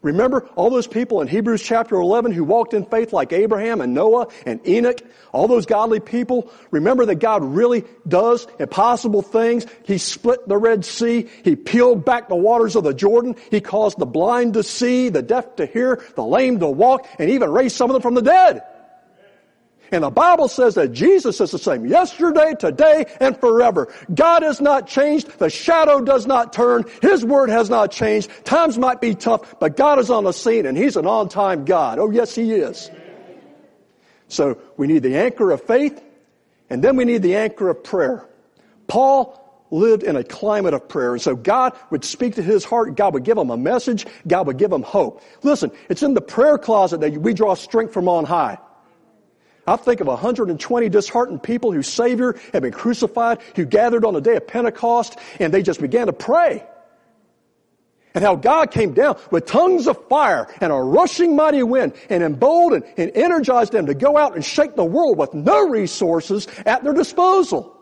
Remember 0.00 0.48
all 0.54 0.70
those 0.70 0.86
people 0.86 1.20
in 1.22 1.26
Hebrews 1.26 1.60
chapter 1.60 1.96
11 1.96 2.30
who 2.30 2.44
walked 2.44 2.72
in 2.72 2.84
faith 2.84 3.12
like 3.12 3.32
Abraham 3.32 3.80
and 3.80 3.94
Noah 3.94 4.28
and 4.46 4.66
Enoch? 4.66 5.00
All 5.32 5.48
those 5.48 5.66
godly 5.66 5.98
people? 5.98 6.52
Remember 6.70 7.04
that 7.06 7.16
God 7.16 7.42
really 7.42 7.84
does 8.06 8.46
impossible 8.60 9.22
things. 9.22 9.66
He 9.82 9.98
split 9.98 10.46
the 10.46 10.56
Red 10.56 10.84
Sea. 10.84 11.28
He 11.42 11.56
peeled 11.56 12.04
back 12.04 12.28
the 12.28 12.36
waters 12.36 12.76
of 12.76 12.84
the 12.84 12.94
Jordan. 12.94 13.34
He 13.50 13.60
caused 13.60 13.98
the 13.98 14.06
blind 14.06 14.54
to 14.54 14.62
see, 14.62 15.08
the 15.08 15.22
deaf 15.22 15.56
to 15.56 15.66
hear, 15.66 16.00
the 16.14 16.24
lame 16.24 16.60
to 16.60 16.68
walk, 16.68 17.08
and 17.18 17.30
even 17.30 17.50
raised 17.50 17.74
some 17.74 17.90
of 17.90 17.94
them 17.94 18.02
from 18.02 18.14
the 18.14 18.22
dead. 18.22 18.62
And 19.90 20.04
the 20.04 20.10
Bible 20.10 20.48
says 20.48 20.74
that 20.74 20.92
Jesus 20.92 21.40
is 21.40 21.50
the 21.50 21.58
same 21.58 21.86
yesterday, 21.86 22.54
today, 22.58 23.06
and 23.20 23.38
forever. 23.38 23.92
God 24.14 24.42
has 24.42 24.60
not 24.60 24.86
changed. 24.86 25.38
The 25.38 25.50
shadow 25.50 26.00
does 26.00 26.26
not 26.26 26.52
turn. 26.52 26.84
His 27.00 27.24
word 27.24 27.48
has 27.48 27.70
not 27.70 27.90
changed. 27.90 28.30
Times 28.44 28.78
might 28.78 29.00
be 29.00 29.14
tough, 29.14 29.58
but 29.58 29.76
God 29.76 29.98
is 29.98 30.10
on 30.10 30.24
the 30.24 30.32
scene 30.32 30.66
and 30.66 30.76
He's 30.76 30.96
an 30.96 31.06
on-time 31.06 31.64
God. 31.64 31.98
Oh 31.98 32.10
yes, 32.10 32.34
He 32.34 32.52
is. 32.52 32.90
So 34.28 34.58
we 34.76 34.86
need 34.86 35.02
the 35.02 35.16
anchor 35.16 35.50
of 35.50 35.62
faith 35.62 36.02
and 36.68 36.84
then 36.84 36.96
we 36.96 37.04
need 37.04 37.22
the 37.22 37.36
anchor 37.36 37.70
of 37.70 37.82
prayer. 37.82 38.28
Paul 38.86 39.38
lived 39.70 40.02
in 40.02 40.16
a 40.16 40.24
climate 40.24 40.74
of 40.74 40.88
prayer. 40.88 41.12
And 41.12 41.22
so 41.22 41.36
God 41.36 41.76
would 41.90 42.04
speak 42.04 42.34
to 42.36 42.42
his 42.42 42.64
heart. 42.64 42.96
God 42.96 43.14
would 43.14 43.24
give 43.24 43.36
him 43.36 43.50
a 43.50 43.56
message. 43.56 44.06
God 44.26 44.46
would 44.46 44.56
give 44.56 44.72
him 44.72 44.82
hope. 44.82 45.22
Listen, 45.42 45.70
it's 45.88 46.02
in 46.02 46.14
the 46.14 46.20
prayer 46.20 46.58
closet 46.58 47.00
that 47.00 47.12
we 47.18 47.34
draw 47.34 47.54
strength 47.54 47.92
from 47.92 48.08
on 48.08 48.24
high. 48.24 48.58
I 49.68 49.76
think 49.76 50.00
of 50.00 50.06
120 50.06 50.88
disheartened 50.88 51.42
people 51.42 51.72
whose 51.72 51.88
Savior 51.88 52.38
had 52.52 52.62
been 52.62 52.72
crucified, 52.72 53.40
who 53.54 53.64
gathered 53.64 54.04
on 54.04 54.14
the 54.14 54.20
day 54.20 54.36
of 54.36 54.46
Pentecost, 54.46 55.18
and 55.38 55.52
they 55.52 55.62
just 55.62 55.80
began 55.80 56.06
to 56.06 56.12
pray. 56.12 56.64
And 58.14 58.24
how 58.24 58.34
God 58.34 58.70
came 58.70 58.94
down 58.94 59.18
with 59.30 59.46
tongues 59.46 59.86
of 59.86 60.08
fire 60.08 60.48
and 60.60 60.72
a 60.72 60.76
rushing 60.76 61.36
mighty 61.36 61.62
wind 61.62 61.92
and 62.08 62.22
emboldened 62.22 62.84
and 62.96 63.12
energized 63.14 63.72
them 63.72 63.86
to 63.86 63.94
go 63.94 64.16
out 64.16 64.34
and 64.34 64.44
shake 64.44 64.74
the 64.74 64.84
world 64.84 65.18
with 65.18 65.34
no 65.34 65.68
resources 65.68 66.48
at 66.66 66.82
their 66.82 66.94
disposal. 66.94 67.77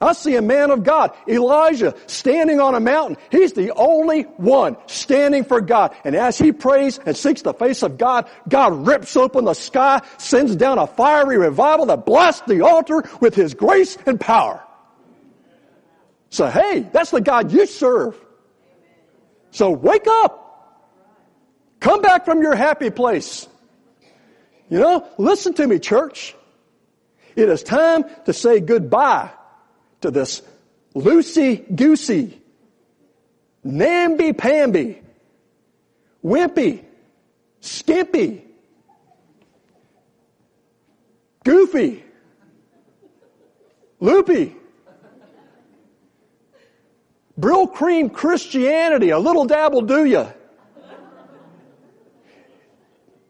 I 0.00 0.12
see 0.12 0.36
a 0.36 0.42
man 0.42 0.70
of 0.70 0.84
God, 0.84 1.16
Elijah, 1.26 1.94
standing 2.06 2.60
on 2.60 2.74
a 2.74 2.80
mountain. 2.80 3.16
He's 3.30 3.54
the 3.54 3.72
only 3.74 4.22
one 4.22 4.76
standing 4.86 5.44
for 5.44 5.60
God. 5.60 5.94
And 6.04 6.14
as 6.14 6.36
he 6.36 6.52
prays 6.52 6.98
and 6.98 7.16
seeks 7.16 7.42
the 7.42 7.54
face 7.54 7.82
of 7.82 7.96
God, 7.96 8.28
God 8.48 8.86
rips 8.86 9.16
open 9.16 9.46
the 9.46 9.54
sky, 9.54 10.02
sends 10.18 10.54
down 10.54 10.78
a 10.78 10.86
fiery 10.86 11.38
revival 11.38 11.86
that 11.86 12.04
blasts 12.04 12.42
the 12.46 12.62
altar 12.62 13.04
with 13.20 13.34
his 13.34 13.54
grace 13.54 13.96
and 14.04 14.20
power. 14.20 14.62
So 16.28 16.48
hey, 16.48 16.80
that's 16.92 17.10
the 17.10 17.22
God 17.22 17.52
you 17.52 17.66
serve. 17.66 18.20
So 19.52 19.70
wake 19.70 20.06
up. 20.06 20.42
Come 21.80 22.02
back 22.02 22.26
from 22.26 22.42
your 22.42 22.54
happy 22.54 22.90
place. 22.90 23.48
You 24.68 24.80
know, 24.80 25.08
listen 25.16 25.54
to 25.54 25.66
me, 25.66 25.78
church. 25.78 26.34
It 27.36 27.48
is 27.48 27.62
time 27.62 28.04
to 28.24 28.32
say 28.32 28.60
goodbye 28.60 29.30
to 30.00 30.10
this 30.10 30.42
loosey-goosey, 30.94 32.40
namby-pamby, 33.64 35.02
wimpy, 36.24 36.84
skimpy, 37.60 38.44
goofy, 41.44 42.04
loopy, 44.00 44.56
Brylcreem 47.38 48.12
Christianity, 48.12 49.10
a 49.10 49.18
little 49.18 49.44
dabble 49.44 49.82
do 49.82 50.04
ya. 50.04 50.28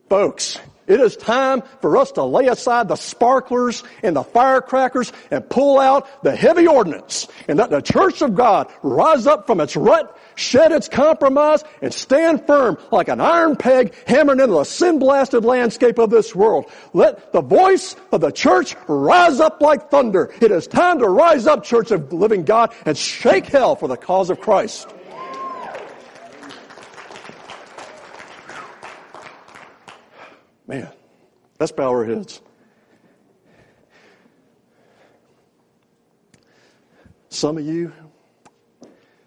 Folks, 0.08 0.60
it 0.86 1.00
is 1.00 1.16
time 1.16 1.62
for 1.80 1.96
us 1.96 2.12
to 2.12 2.24
lay 2.24 2.46
aside 2.46 2.88
the 2.88 2.96
sparklers 2.96 3.82
and 4.02 4.14
the 4.14 4.22
firecrackers 4.22 5.12
and 5.30 5.48
pull 5.48 5.78
out 5.78 6.22
the 6.22 6.34
heavy 6.34 6.66
ordnance 6.66 7.26
and 7.48 7.58
that 7.58 7.70
the 7.70 7.80
church 7.80 8.22
of 8.22 8.34
God 8.34 8.72
rise 8.82 9.26
up 9.26 9.46
from 9.46 9.60
its 9.60 9.76
rut, 9.76 10.16
shed 10.36 10.72
its 10.72 10.88
compromise, 10.88 11.64
and 11.82 11.92
stand 11.92 12.46
firm 12.46 12.78
like 12.92 13.08
an 13.08 13.20
iron 13.20 13.56
peg 13.56 13.94
hammered 14.06 14.40
into 14.40 14.54
the 14.54 14.64
sin 14.64 14.98
blasted 14.98 15.44
landscape 15.44 15.98
of 15.98 16.10
this 16.10 16.34
world. 16.34 16.70
Let 16.92 17.32
the 17.32 17.42
voice 17.42 17.96
of 18.12 18.20
the 18.20 18.30
church 18.30 18.76
rise 18.86 19.40
up 19.40 19.60
like 19.60 19.90
thunder. 19.90 20.32
It 20.40 20.50
is 20.50 20.66
time 20.66 21.00
to 21.00 21.08
rise 21.08 21.46
up, 21.46 21.64
church 21.64 21.90
of 21.90 22.12
living 22.12 22.44
God, 22.44 22.72
and 22.84 22.96
shake 22.96 23.46
hell 23.46 23.76
for 23.76 23.88
the 23.88 23.96
cause 23.96 24.30
of 24.30 24.40
Christ. 24.40 24.88
Man, 30.66 30.88
let's 31.60 31.70
bow 31.70 31.90
our 31.90 32.04
heads. 32.04 32.40
Some 37.28 37.56
of 37.58 37.64
you 37.64 37.92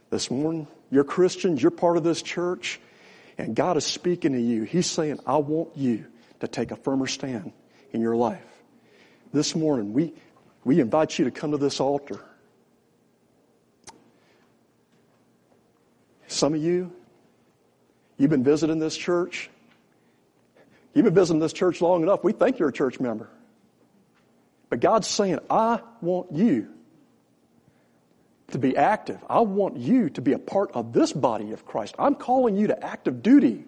this 0.10 0.30
morning, 0.30 0.68
you're 0.92 1.06
Christians, 1.06 1.62
you're 1.62 1.72
part 1.72 1.96
of 1.96 2.04
this 2.04 2.22
church, 2.22 2.82
and 3.38 3.56
God 3.56 3.78
is 3.78 3.86
speaking 3.86 4.34
to 4.34 4.42
you. 4.42 4.64
He's 4.64 4.88
saying, 4.88 5.20
I 5.26 5.38
want 5.38 5.78
you 5.78 6.06
to 6.42 6.48
take 6.48 6.72
a 6.72 6.76
firmer 6.76 7.08
stand 7.08 7.54
in 7.92 8.02
your 8.02 8.18
life. 8.18 8.44
This 9.32 9.56
morning, 9.56 9.94
we, 9.94 10.14
we 10.66 10.82
invite 10.82 11.18
you 11.20 11.26
to 11.26 11.32
come 11.32 11.52
to 11.52 11.58
this 11.58 11.80
altar. 11.80 12.20
Some 16.28 16.54
of 16.54 16.62
you, 16.62 16.92
you've 18.18 18.30
been 18.30 18.44
visiting 18.44 18.80
this 18.80 18.98
church, 18.98 19.50
You've 20.94 21.06
been 21.06 21.14
visiting 21.14 21.40
this 21.40 21.54
church 21.54 21.82
long 21.82 22.04
enough. 22.04 22.24
We 22.24 22.32
think 22.32 22.60
you're 22.60 22.70
a 22.70 22.74
church 22.74 23.00
member. 23.00 23.30
But 24.70 24.80
God's 24.80 25.08
saying, 25.08 25.40
I 25.50 25.82
want 26.02 26.32
you 26.32 26.70
to 28.50 28.58
be 28.58 28.76
active. 28.76 29.20
I 29.30 29.42
want 29.42 29.78
you 29.78 30.10
to 30.12 30.22
be 30.22 30.34
a 30.34 30.40
part 30.40 30.72
of 30.74 30.94
this 30.94 31.14
body 31.14 31.52
of 31.52 31.66
Christ. 31.66 31.96
I'm 32.00 32.16
calling 32.16 32.56
you 32.56 32.68
to 32.68 32.84
active 32.84 33.22
duty. 33.22 33.66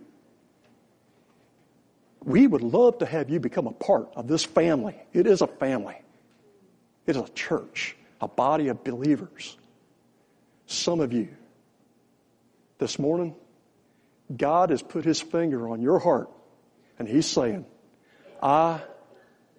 We 2.23 2.45
would 2.47 2.61
love 2.61 2.99
to 2.99 3.05
have 3.05 3.29
you 3.29 3.39
become 3.39 3.67
a 3.67 3.71
part 3.71 4.09
of 4.15 4.27
this 4.27 4.43
family. 4.43 4.95
It 5.13 5.25
is 5.27 5.41
a 5.41 5.47
family. 5.47 5.99
It 7.07 7.15
is 7.15 7.21
a 7.21 7.29
church, 7.29 7.95
a 8.19 8.27
body 8.27 8.67
of 8.67 8.83
believers. 8.83 9.57
Some 10.67 10.99
of 10.99 11.13
you, 11.13 11.29
this 12.77 12.97
morning, 12.97 13.35
God 14.35 14.69
has 14.69 14.81
put 14.81 15.03
his 15.03 15.21
finger 15.21 15.67
on 15.67 15.81
your 15.81 15.99
heart 15.99 16.29
and 17.01 17.09
he's 17.09 17.25
saying, 17.25 17.65
I 18.43 18.79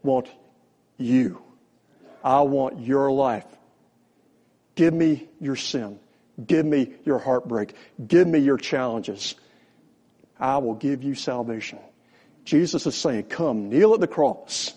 want 0.04 0.28
you. 0.96 1.42
I 2.22 2.42
want 2.42 2.78
your 2.78 3.10
life. 3.10 3.44
Give 4.76 4.94
me 4.94 5.28
your 5.40 5.56
sin. 5.56 5.98
Give 6.46 6.64
me 6.64 6.92
your 7.04 7.18
heartbreak. 7.18 7.74
Give 8.06 8.28
me 8.28 8.38
your 8.38 8.58
challenges. 8.58 9.34
I 10.38 10.58
will 10.58 10.74
give 10.74 11.02
you 11.02 11.16
salvation. 11.16 11.80
Jesus 12.44 12.86
is 12.86 12.94
saying, 12.94 13.24
Come, 13.24 13.70
kneel 13.70 13.92
at 13.94 13.98
the 13.98 14.06
cross. 14.06 14.72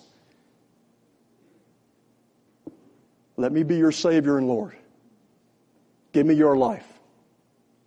Let 3.37 3.51
me 3.51 3.61
be 3.61 3.77
your 3.77 3.91
Savior 3.91 4.39
and 4.39 4.47
Lord. 4.47 4.75
Give 6.13 6.25
me 6.25 6.33
your 6.33 6.57
life, 6.57 6.87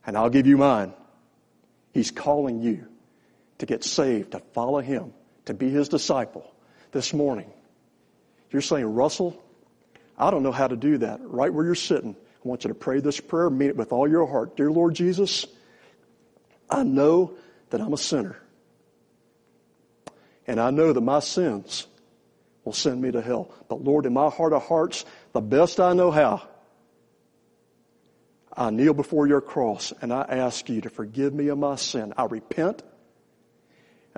and 0.07 0.17
I'll 0.17 0.31
give 0.31 0.47
you 0.47 0.57
mine. 0.57 0.93
He's 1.93 2.13
calling 2.13 2.61
you 2.61 2.87
to 3.59 3.67
get 3.67 3.85
saved, 3.85 4.33
to 4.33 4.41
follow 4.53 4.81
Him, 4.81 5.13
to 5.47 5.55
be 5.55 5.71
His 5.71 5.89
disciple 5.89 6.51
this 6.93 7.13
morning. 7.13 7.51
You're 8.51 8.63
saying, 8.63 8.87
Russell, 8.87 9.43
I 10.17 10.31
don't 10.31 10.43
know 10.43 10.53
how 10.53 10.69
to 10.69 10.77
do 10.77 10.99
that. 10.99 11.21
Right 11.23 11.53
where 11.53 11.65
you're 11.65 11.75
sitting, 11.75 12.17
I 12.45 12.49
want 12.49 12.65
you 12.65 12.69
to 12.69 12.75
pray 12.75 13.01
this 13.01 13.21
prayer, 13.21 13.51
mean 13.51 13.71
it 13.71 13.77
with 13.77 13.93
all 13.93 14.09
your 14.09 14.27
heart. 14.27 14.57
Dear 14.57 14.71
Lord 14.71 14.95
Jesus, 14.95 15.47
I 16.71 16.83
know 16.83 17.35
that 17.71 17.81
I'm 17.81 17.93
a 17.93 17.99
sinner. 17.99 18.37
And 20.47 20.59
I 20.59 20.71
know 20.71 20.93
that 20.93 21.01
my 21.01 21.21
sins 21.21 21.87
will 22.65 22.73
send 22.73 23.03
me 23.03 23.11
to 23.11 23.21
hell. 23.21 23.51
But 23.69 23.85
Lord, 23.85 24.07
in 24.07 24.15
my 24.15 24.31
heart 24.31 24.53
of 24.53 24.67
hearts, 24.67 25.05
the 25.33 25.41
best 25.41 25.79
I 25.79 25.93
know 25.93 26.11
how, 26.11 26.43
I 28.57 28.71
kneel 28.71 28.95
before 28.95 29.27
your 29.29 29.41
cross 29.41 29.93
and 30.01 30.13
I 30.13 30.23
ask 30.23 30.69
you 30.69 30.81
to 30.81 30.91
forgive 30.91 31.33
me 31.33 31.49
of 31.49 31.59
my 31.59 31.77
sin. 31.77 32.15
I 32.17 32.25
repent 32.25 32.83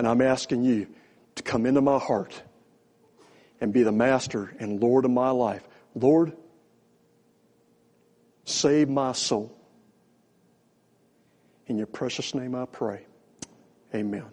and 0.00 0.08
I'm 0.08 0.22
asking 0.22 0.64
you 0.64 0.86
to 1.34 1.42
come 1.42 1.66
into 1.66 1.82
my 1.82 1.98
heart 1.98 2.42
and 3.60 3.70
be 3.70 3.82
the 3.82 3.92
master 3.92 4.50
and 4.58 4.80
Lord 4.80 5.04
of 5.04 5.10
my 5.10 5.28
life. 5.28 5.62
Lord, 5.94 6.32
save 8.46 8.88
my 8.88 9.12
soul. 9.12 9.54
In 11.66 11.76
your 11.76 11.86
precious 11.86 12.34
name 12.34 12.54
I 12.54 12.64
pray. 12.64 13.04
Amen. 13.94 14.24